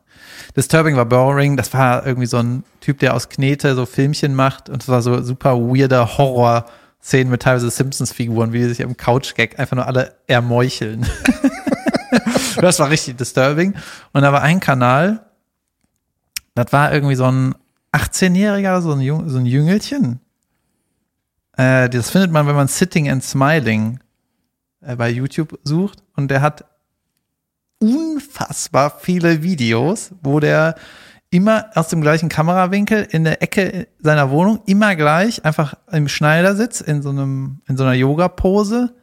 [0.55, 4.69] Disturbing war boring, das war irgendwie so ein Typ, der aus Knete so Filmchen macht
[4.69, 9.59] und es war so super weirder Horror-Szenen mit teilweise Simpsons-Figuren, wie die sich im Couch-Gag
[9.59, 11.05] einfach nur alle ermeucheln.
[12.61, 13.75] das war richtig disturbing.
[14.13, 15.25] Und da war ein Kanal,
[16.55, 17.55] das war irgendwie so ein
[17.93, 20.21] 18-Jähriger, so ein, Jung, so ein Jüngelchen.
[21.57, 23.99] Äh, das findet man, wenn man Sitting and Smiling
[24.81, 26.03] äh, bei YouTube sucht.
[26.15, 26.65] Und der hat
[27.81, 30.75] unfassbar viele Videos, wo der
[31.31, 36.81] immer aus dem gleichen Kamerawinkel in der Ecke seiner Wohnung immer gleich einfach im Schneidersitz
[36.81, 38.93] in so einem in so einer Yoga Pose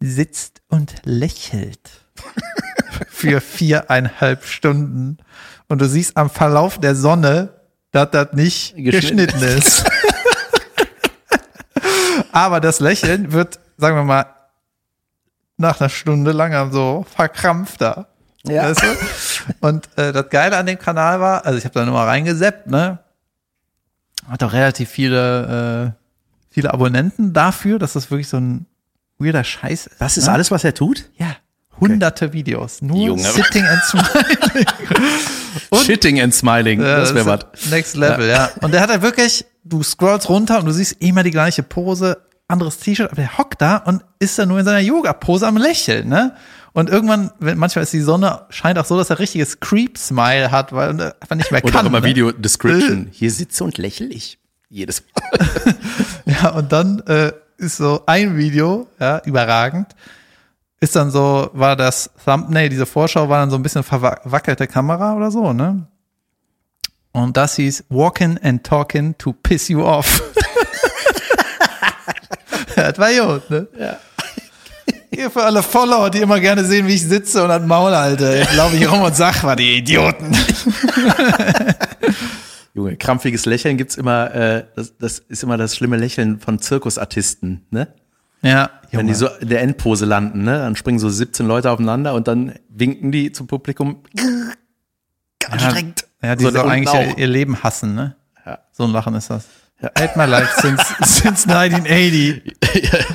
[0.00, 2.06] sitzt und lächelt
[3.08, 5.18] für viereinhalb Stunden
[5.68, 9.84] und du siehst am Verlauf der Sonne, dass das nicht Geschnitten geschnitten ist.
[12.32, 14.26] Aber das Lächeln wird, sagen wir mal,
[15.58, 18.06] nach einer Stunde langsam so verkrampfter.
[18.44, 18.64] Ja.
[18.70, 19.56] Weißt du?
[19.60, 22.68] Und äh, das Geile an dem Kanal war, also ich habe da nur mal reingeseppt,
[22.68, 23.00] ne?
[24.28, 26.02] Hat auch relativ viele, äh,
[26.50, 28.66] viele Abonnenten dafür, dass das wirklich so ein
[29.18, 30.00] weirder Scheiß ist.
[30.00, 30.32] Das ist ne?
[30.32, 31.10] alles, was er tut?
[31.16, 31.36] Ja.
[31.80, 32.82] Hunderte Videos.
[32.82, 33.22] Nur Junge.
[33.22, 34.66] Sitting and Smiling.
[35.70, 36.80] Und- Shitting and smiling.
[36.80, 37.70] Ja, das wäre was.
[37.70, 38.50] Next Level, ja.
[38.60, 42.18] Und der hat halt wirklich, du scrollst runter und du siehst immer die gleiche Pose,
[42.48, 46.08] anderes T-Shirt, aber der hockt da und ist dann nur in seiner Yoga-Pose am Lächeln,
[46.08, 46.34] ne?
[46.72, 50.72] Und irgendwann, wenn, manchmal ist die Sonne, scheint auch so, dass er richtiges Creep-Smile hat,
[50.72, 51.74] weil er einfach nicht mehr kann.
[51.74, 52.06] auch immer ne?
[52.06, 53.08] Video Description.
[53.10, 54.38] Hier sitze und lächle ich.
[54.68, 55.74] Jedes Mal.
[56.26, 59.94] Ja, und dann äh, ist so ein Video, ja, überragend,
[60.78, 65.16] ist dann so, war das Thumbnail, diese Vorschau war dann so ein bisschen verwackelte Kamera
[65.16, 65.86] oder so, ne?
[67.12, 70.22] Und das hieß Walking and Talking to Piss You Off.
[72.78, 73.66] Ja, das war gut, ne?
[73.78, 73.96] Ja.
[75.10, 78.36] Hier für alle Follower, die immer gerne sehen, wie ich sitze und an Maul halte.
[78.38, 80.30] Jetzt laufe ich rum und sag, war die Idioten.
[82.74, 87.66] Junge, krampfiges Lächeln gibt's immer, äh, das, das ist immer das schlimme Lächeln von Zirkusartisten,
[87.70, 87.88] ne?
[88.42, 90.58] Ja, Wenn die so in der Endpose landen, ne?
[90.58, 94.04] Dann springen so 17 Leute aufeinander und dann winken die zum Publikum.
[95.50, 96.04] Anstrengend.
[96.22, 97.00] Ja, die So, so, und eigentlich auch.
[97.00, 98.14] ihr, ihr Leben hassen, ne?
[98.46, 98.60] Ja.
[98.70, 99.44] So ein Lachen ist das.
[99.82, 102.56] Hate my life since, since 1980.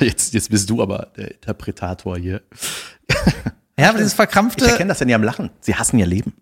[0.00, 2.40] jetzt, jetzt bist du aber der Interpretator hier.
[3.78, 5.50] Ja, aber dieses Ich verkrampfte, erkenne das in ihrem Lachen.
[5.60, 6.32] Sie hassen ihr Leben.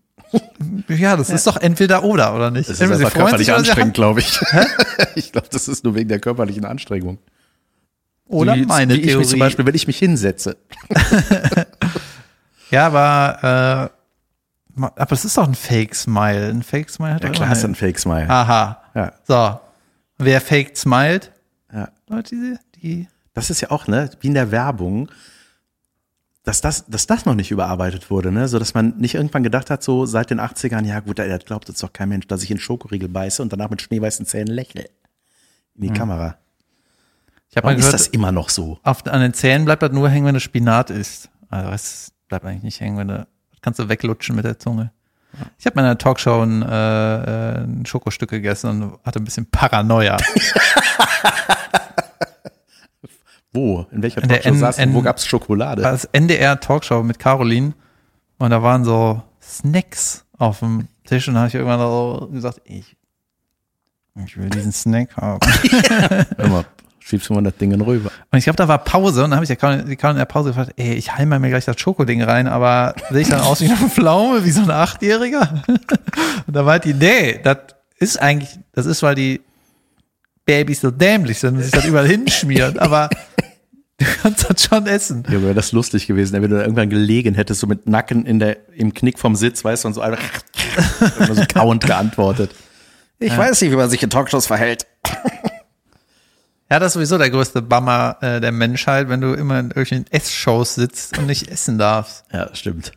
[0.88, 2.68] ja, das ist doch entweder oder, oder nicht?
[2.70, 4.40] Das ist einfach körperlich anstrengend, glaube ich.
[5.16, 7.18] ich glaube, das ist nur wegen der körperlichen Anstrengung.
[8.28, 9.18] Oder wie, meine wie ich Theorie.
[9.18, 10.56] mich zum Beispiel, wenn ich mich hinsetze.
[12.72, 13.90] Ja, aber,
[14.78, 16.48] äh, aber es ist doch ein Fake Smile.
[16.48, 18.28] Ein Fake Smile hat Ja, klar ist ein Fake Smile.
[18.30, 18.82] Aha.
[18.94, 19.60] Ja, So.
[20.24, 21.32] Wer faked smiled?
[21.72, 21.88] ja.
[22.22, 25.10] Die, die Das ist ja auch, ne, wie in der Werbung,
[26.44, 29.70] dass das, dass das noch nicht überarbeitet wurde, ne, so dass man nicht irgendwann gedacht
[29.70, 32.50] hat, so seit den 80ern, ja gut, das glaubt jetzt doch kein Mensch, dass ich
[32.50, 34.86] in Schokoriegel beiße und danach mit schneeweißen Zähnen lächle.
[35.74, 36.36] In die Kamera.
[37.48, 38.78] ich habe mal Warum ist gehört, das immer noch so?
[38.82, 41.30] auf, an den Zähnen bleibt das nur hängen, wenn du Spinat isst.
[41.48, 44.92] Also es bleibt eigentlich nicht hängen, wenn du, das kannst du weglutschen mit der Zunge.
[45.58, 46.66] Ich habe in einer Talkshow ein, äh,
[47.54, 50.16] äh, ein Schokostück gegessen und hatte ein bisschen Paranoia.
[53.52, 53.86] Wo?
[53.90, 54.82] In welcher In Talkshow N- saß du?
[54.82, 55.82] N- Wo gab's Schokolade?
[55.82, 57.74] Das NDR Talkshow mit Caroline
[58.38, 62.60] und da waren so Snacks auf dem Tisch und da habe ich irgendwann so gesagt,
[62.64, 62.96] ich,
[64.24, 65.40] ich will diesen Snack haben.
[66.38, 66.64] Mal,
[67.04, 68.10] schiebst du mal das Ding rüber.
[68.30, 70.24] Und ich glaube, da war Pause und dann habe ich ja die Karin in der
[70.24, 73.60] Pause gefragt, ey, ich heim mir gleich das Schokoding rein, aber sehe ich dann aus
[73.60, 75.62] wie eine Pflaume, wie so ein Achtjähriger?
[76.46, 77.58] Und da war die, nee, das
[77.98, 79.40] ist eigentlich, das ist, weil die
[80.44, 83.08] Babys so dämlich sind und sich das überall hinschmieren, aber
[83.98, 85.22] du kannst das schon essen.
[85.30, 88.40] Ja, wäre das lustig gewesen, wenn du da irgendwann gelegen hättest, so mit Nacken in
[88.40, 90.20] der, im Knick vom Sitz, weißt du, und so einfach
[91.18, 92.50] immer so kauend geantwortet.
[93.20, 94.86] Ich weiß nicht, wie man sich in Talkshows verhält.
[96.72, 100.06] Ja, das ist sowieso der größte Bummer äh, der Menschheit, wenn du immer in irgendwelchen
[100.10, 102.24] Essshows sitzt und nicht essen darfst.
[102.32, 102.92] Ja, stimmt.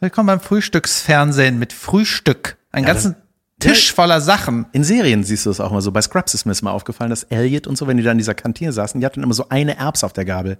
[0.00, 2.56] Willkommen beim Frühstücksfernsehen mit Frühstück.
[2.72, 3.16] Einen Ja, ganzen
[3.60, 4.64] Tisch voller Sachen.
[4.72, 5.92] In Serien siehst du es auch mal so.
[5.92, 8.16] Bei Scrubs ist mir das mal aufgefallen, dass Elliot und so, wenn die da in
[8.16, 10.56] dieser Kantine saßen, die hatten immer so eine Erbs auf der Gabel.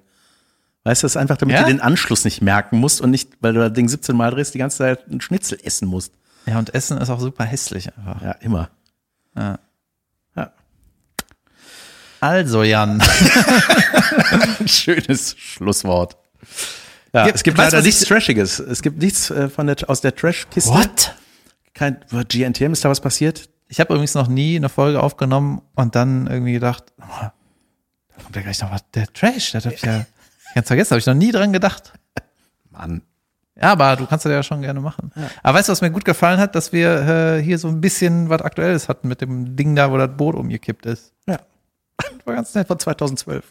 [0.83, 1.63] Weißt du, das ist einfach, damit Ja?
[1.63, 4.53] du den Anschluss nicht merken musst und nicht, weil du das Ding 17 Mal drehst,
[4.53, 6.13] die ganze Zeit einen Schnitzel essen musst.
[6.45, 8.21] Ja, und Essen ist auch super hässlich einfach.
[8.21, 8.69] Ja, immer.
[9.35, 9.43] Ja.
[9.43, 9.59] Ja.
[12.25, 13.03] Also, Jan.
[14.67, 16.17] Schönes Schlusswort.
[17.13, 18.59] Ja, Gibt- es gibt leider nichts ich- Trashiges.
[18.61, 20.71] Es gibt nichts äh, von der, aus der Trash-Kiste.
[20.71, 21.15] What?
[21.75, 21.99] Kein,
[22.29, 23.51] GNTM ist da was passiert?
[23.69, 27.33] Ich habe übrigens noch nie eine Folge aufgenommen und dann irgendwie gedacht, oh, da
[28.23, 28.85] kommt ja gleich noch was.
[28.95, 30.07] Der Trash, das hab ich ja
[30.55, 31.93] ganz vergessen, habe ich noch nie dran gedacht.
[32.71, 33.03] Mann.
[33.61, 35.13] Ja, aber du kannst das ja schon gerne machen.
[35.43, 38.31] Aber weißt du, was mir gut gefallen hat, dass wir äh, hier so ein bisschen
[38.31, 41.13] was Aktuelles hatten mit dem Ding da, wo das Boot umgekippt ist.
[41.27, 41.39] Ja.
[42.25, 43.45] War ganz nett von 2012.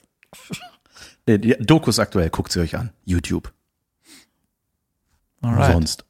[1.27, 2.91] nee, die Dokus aktuell, guckt sie euch an.
[3.05, 3.51] YouTube.
[5.41, 5.73] Alright.
[5.73, 6.05] Sonst.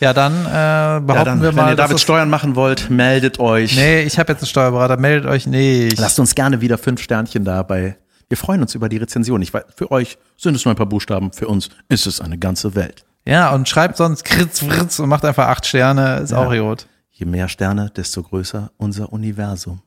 [0.00, 2.56] Ja, dann äh, behaupten Ja, dann, wir wenn mal, ihr dass David es- Steuern machen
[2.56, 3.76] wollt, meldet euch.
[3.76, 5.98] Nee, ich habe jetzt einen Steuerberater, meldet euch nicht.
[5.98, 7.98] Lasst uns gerne wieder fünf Sternchen dabei.
[8.28, 9.42] Wir freuen uns über die Rezension.
[9.42, 12.38] Ich weiß, für euch sind es nur ein paar Buchstaben, für uns ist es eine
[12.38, 13.04] ganze Welt.
[13.24, 16.88] Ja, und schreibt sonst Kritz, Fritz und macht einfach acht Sterne, ist auch gut.
[17.10, 19.82] Je mehr Sterne, desto größer unser Universum.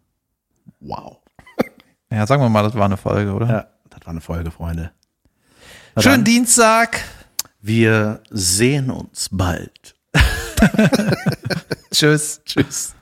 [0.79, 1.17] Wow.
[2.11, 3.47] Ja, sagen wir mal, das war eine Folge, oder?
[3.47, 4.91] Ja, das war eine Folge, Freunde.
[5.95, 7.01] Na Schönen dann, Dienstag.
[7.61, 9.95] Wir sehen uns bald.
[11.91, 12.41] Tschüss.
[12.45, 12.94] Tschüss.